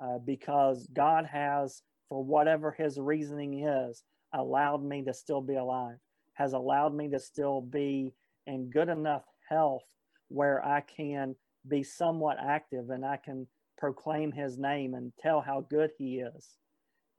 [0.01, 5.97] uh, because God has, for whatever His reasoning is, allowed me to still be alive,
[6.33, 8.13] has allowed me to still be
[8.47, 9.83] in good enough health
[10.29, 11.35] where I can
[11.67, 13.47] be somewhat active and I can
[13.77, 16.57] proclaim his name and tell how good he is.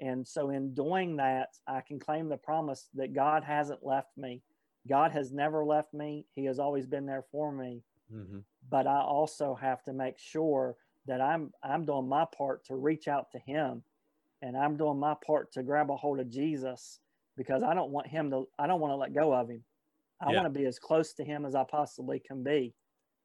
[0.00, 4.40] And so, in doing that, I can claim the promise that God hasn't left me.
[4.88, 7.82] God has never left me, He has always been there for me.
[8.12, 8.38] Mm-hmm.
[8.70, 10.76] But I also have to make sure
[11.06, 13.82] that I'm I'm doing my part to reach out to him
[14.42, 17.00] and I'm doing my part to grab a hold of Jesus
[17.36, 19.62] because I don't want him to I don't want to let go of him.
[20.20, 20.42] I yeah.
[20.42, 22.74] want to be as close to him as I possibly can be.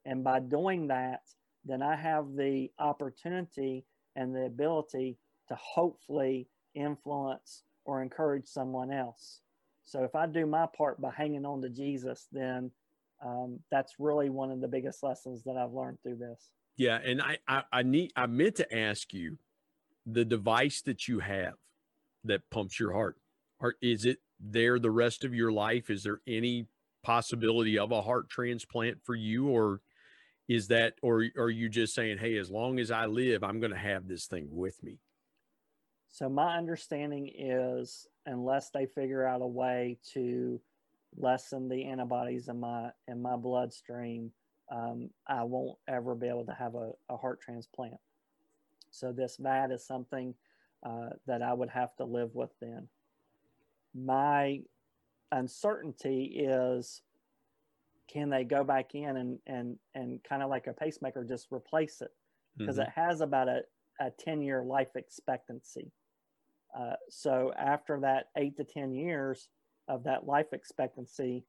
[0.05, 1.21] And by doing that,
[1.65, 5.17] then I have the opportunity and the ability
[5.49, 9.41] to hopefully influence or encourage someone else.
[9.83, 12.71] So if I do my part by hanging on to Jesus, then
[13.23, 16.49] um, that's really one of the biggest lessons that I've learned through this.
[16.77, 19.37] Yeah, and I, I I need I meant to ask you
[20.05, 21.53] the device that you have
[22.25, 23.17] that pumps your heart.
[23.59, 25.89] Or is it there the rest of your life?
[25.89, 26.67] Is there any
[27.03, 29.79] possibility of a heart transplant for you, or
[30.47, 33.71] is that or are you just saying hey as long as i live i'm going
[33.71, 34.99] to have this thing with me
[36.09, 40.59] so my understanding is unless they figure out a way to
[41.17, 44.31] lessen the antibodies in my in my bloodstream
[44.71, 47.97] um, i won't ever be able to have a, a heart transplant.
[48.91, 50.33] So this VAD is something
[50.85, 52.87] uh, that i would have to live with then.
[53.93, 54.61] My
[55.31, 57.01] uncertainty is
[58.07, 62.01] can they go back in and and and kind of like a pacemaker just replace
[62.01, 62.11] it?
[62.57, 62.87] Because mm-hmm.
[62.87, 63.61] it has about a,
[63.99, 65.91] a 10 year life expectancy.
[66.77, 69.47] Uh, so after that eight to 10 years
[69.87, 71.45] of that life expectancy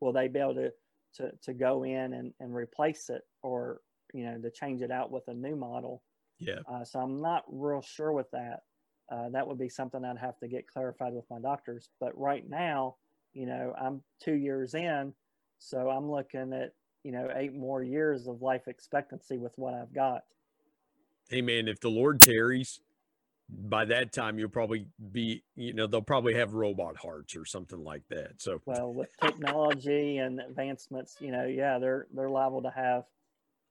[0.00, 0.72] will they be able to
[1.16, 3.80] to, to go in and, and replace it or
[4.12, 6.02] you know to change it out with a new model.
[6.38, 6.60] Yeah.
[6.70, 8.62] Uh, so i'm not real sure with that.
[9.10, 11.90] Uh, that would be something i'd have to get clarified with my doctors.
[12.00, 12.96] But right now
[13.32, 15.12] you know i'm two years in
[15.60, 16.72] so I'm looking at,
[17.04, 20.24] you know, eight more years of life expectancy with what I've got.
[21.28, 22.80] Hey man, if the Lord tarries
[23.52, 27.82] by that time you'll probably be you know they'll probably have robot hearts or something
[27.82, 28.60] like that so.
[28.64, 33.04] Well with technology and advancements you know yeah they're they're liable to have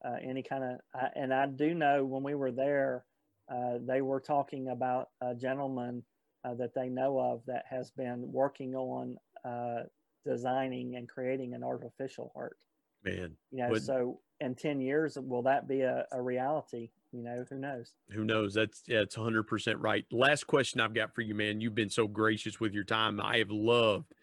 [0.04, 0.80] uh, any kind of
[1.16, 3.06] and i do know when we were there
[3.52, 6.04] uh, they were talking about a gentleman
[6.46, 9.84] uh, that they know of that has been working on uh,
[10.26, 12.58] designing and creating an artificial heart.
[13.04, 17.46] Man you know so in 10 years will that be a, a reality you know,
[17.50, 17.92] who knows?
[18.12, 18.54] Who knows?
[18.54, 20.06] That's yeah, it's 100% right.
[20.12, 21.62] Last question I've got for you, man.
[21.62, 23.20] You've been so gracious with your time.
[23.20, 24.14] I have loved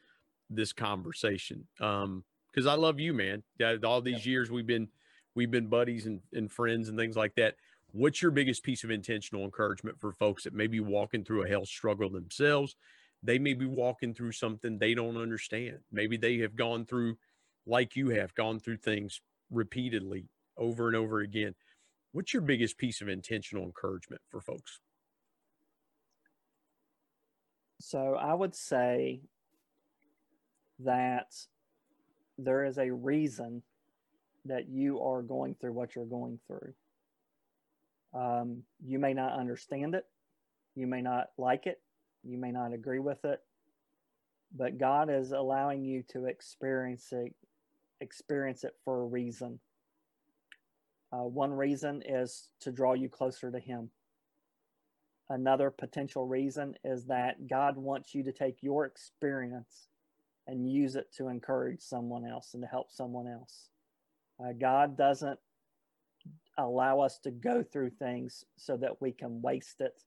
[0.49, 1.67] this conversation.
[1.81, 2.25] Um,
[2.57, 3.43] because I love you, man.
[3.85, 4.89] All these years we've been
[5.35, 7.57] we've been buddies and, and friends and things like that.
[7.93, 11.49] What's your biggest piece of intentional encouragement for folks that may be walking through a
[11.49, 12.77] health struggle themselves?
[13.23, 15.79] They may be walking through something they don't understand.
[15.93, 17.19] Maybe they have gone through,
[17.67, 19.21] like you have, gone through things
[19.51, 21.55] repeatedly over and over again.
[22.13, 24.81] What's your biggest piece of intentional encouragement for folks?
[27.81, 29.21] So I would say
[30.81, 31.35] that
[32.39, 33.63] there is a reason
[34.45, 36.73] that you are going through what you're going through.
[38.15, 40.05] Um, you may not understand it,
[40.75, 41.81] you may not like it,
[42.23, 43.41] you may not agree with it,
[44.57, 47.35] but God is allowing you to experience it,
[48.01, 49.59] experience it for a reason.
[51.13, 53.91] Uh, one reason is to draw you closer to Him.
[55.29, 59.89] Another potential reason is that God wants you to take your experience
[60.47, 63.69] and use it to encourage someone else and to help someone else.
[64.39, 65.39] Uh, God doesn't
[66.59, 70.01] allow us to go through things so that we can waste it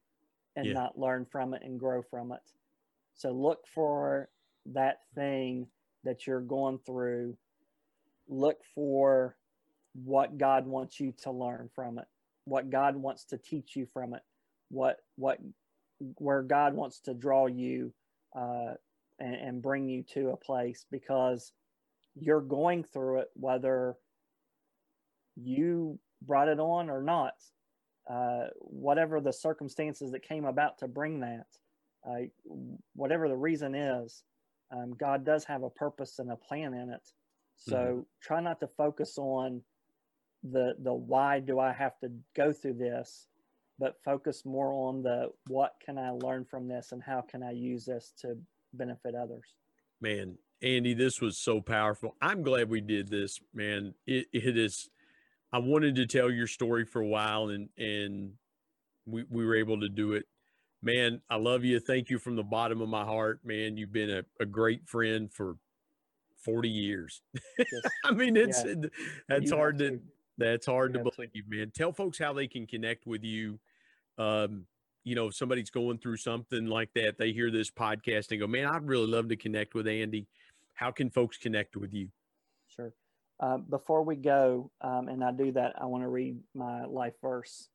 [0.55, 0.73] and yeah.
[0.73, 2.41] not learn from it and grow from it.
[3.15, 4.29] So look for
[4.67, 5.67] that thing
[6.03, 7.37] that you're going through.
[8.27, 9.35] Look for
[9.93, 12.05] what God wants you to learn from it,
[12.45, 14.21] what God wants to teach you from it,
[14.69, 15.39] what what
[16.15, 17.93] where God wants to draw you
[18.35, 18.73] uh,
[19.19, 21.51] and, and bring you to a place because
[22.15, 23.95] you're going through it whether
[25.35, 27.33] you brought it on or not.
[28.09, 31.45] Uh, whatever the circumstances that came about to bring that,
[32.09, 32.21] uh,
[32.95, 34.23] whatever the reason is,
[34.71, 37.07] um, God does have a purpose and a plan in it.
[37.57, 37.99] So mm-hmm.
[38.21, 39.61] try not to focus on
[40.43, 43.27] the the why do I have to go through this,
[43.77, 47.51] but focus more on the what can I learn from this and how can I
[47.51, 48.37] use this to
[48.73, 49.55] benefit others.
[50.01, 52.15] Man, Andy, this was so powerful.
[52.21, 53.93] I'm glad we did this, man.
[54.05, 54.89] It, it is.
[55.51, 58.33] I wanted to tell your story for a while, and and
[59.05, 60.25] we we were able to do it.
[60.81, 61.79] Man, I love you.
[61.79, 63.75] Thank you from the bottom of my heart, man.
[63.75, 65.57] You've been a, a great friend for
[66.45, 67.21] 40 years.
[68.05, 68.75] I mean, it's yeah.
[69.27, 69.99] that's you hard to
[70.39, 71.71] that's hard to believe, man.
[71.75, 73.59] Tell folks how they can connect with you.
[74.17, 74.65] Um,
[75.03, 78.47] you know, if somebody's going through something like that, they hear this podcast and go,
[78.47, 80.27] man, I'd really love to connect with Andy.
[80.73, 82.09] How can folks connect with you?
[82.67, 82.93] Sure.
[83.39, 87.13] Uh, before we go, um, and I do that, I want to read my life
[87.21, 87.69] verse.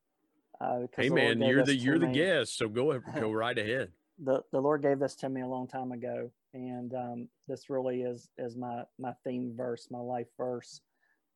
[0.61, 3.91] Uh, hey man, you're the you're the guest, so go go right ahead.
[4.23, 8.03] The the Lord gave this to me a long time ago, and um, this really
[8.03, 10.81] is is my my theme verse, my life verse.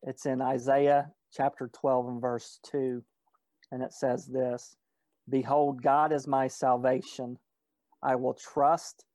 [0.04, 3.04] It's in Isaiah chapter 12 and verse 2.
[3.72, 4.76] And it says this
[5.30, 7.38] Behold, God is my salvation.
[8.02, 9.06] I will trust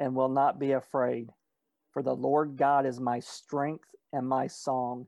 [0.00, 1.30] and will not be afraid.
[1.92, 5.06] For the Lord God is my strength and my song,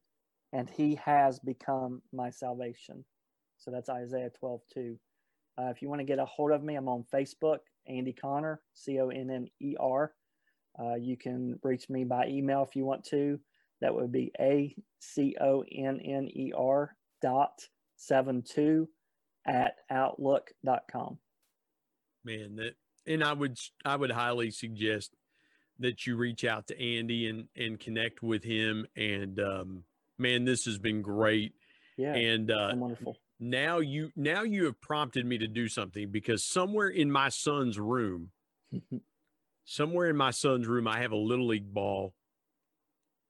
[0.53, 3.05] and he has become my salvation.
[3.59, 4.99] So that's Isaiah 12, 2.
[5.59, 8.61] Uh, if you want to get a hold of me, I'm on Facebook, Andy Conner,
[8.75, 10.13] C O N N E R.
[10.79, 13.39] Uh, you can reach me by email if you want to.
[13.81, 18.89] That would be A C O N N E R dot seven two
[19.47, 21.19] at outlook.com.
[22.25, 22.75] Man, that
[23.07, 25.15] and I would I would highly suggest
[25.79, 28.87] that you reach out to Andy and and connect with him.
[28.97, 29.85] And um,
[30.19, 31.55] man, this has been great.
[31.97, 33.17] Yeah, and uh, wonderful.
[33.39, 37.79] Now you now you have prompted me to do something because somewhere in my son's
[37.79, 38.31] room,
[39.65, 42.15] somewhere in my son's room, I have a little league ball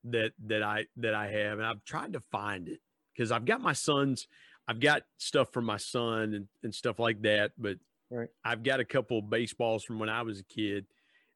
[0.05, 2.81] that that I that I have, and I've tried to find it
[3.15, 4.27] because I've got my son's,
[4.67, 7.77] I've got stuff from my son and, and stuff like that, but
[8.11, 8.29] right.
[8.45, 10.87] I've got a couple of baseballs from when I was a kid,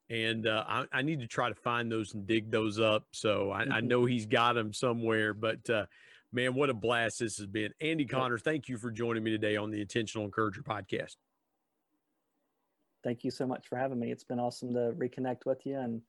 [0.08, 3.06] and uh, I, I, need to try to find those and dig those up.
[3.12, 3.72] So I, mm-hmm.
[3.72, 5.86] I know he's got them somewhere, but uh,
[6.32, 7.72] man, what a blast this has been.
[7.80, 11.16] Andy Conner, thank you for joining me today on the Intentional Encourager podcast.
[13.02, 14.10] Thank you so much for having me.
[14.10, 16.00] It's been awesome to reconnect with you and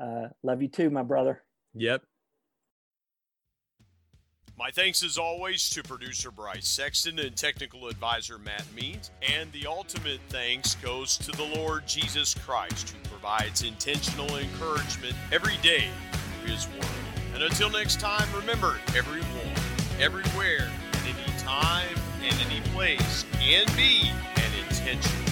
[0.00, 1.42] uh, love you too, my brother.
[1.74, 2.02] Yep.
[4.58, 9.12] My thanks as always to producer Bryce Sexton and technical advisor Matt Means.
[9.22, 15.58] And the ultimate thanks goes to the Lord Jesus Christ, who provides intentional encouragement every
[15.58, 15.84] day
[16.40, 16.90] through His Word.
[17.34, 19.54] And until next time, remember everyone,
[20.00, 25.27] everywhere, at any time, and any place can be an intentional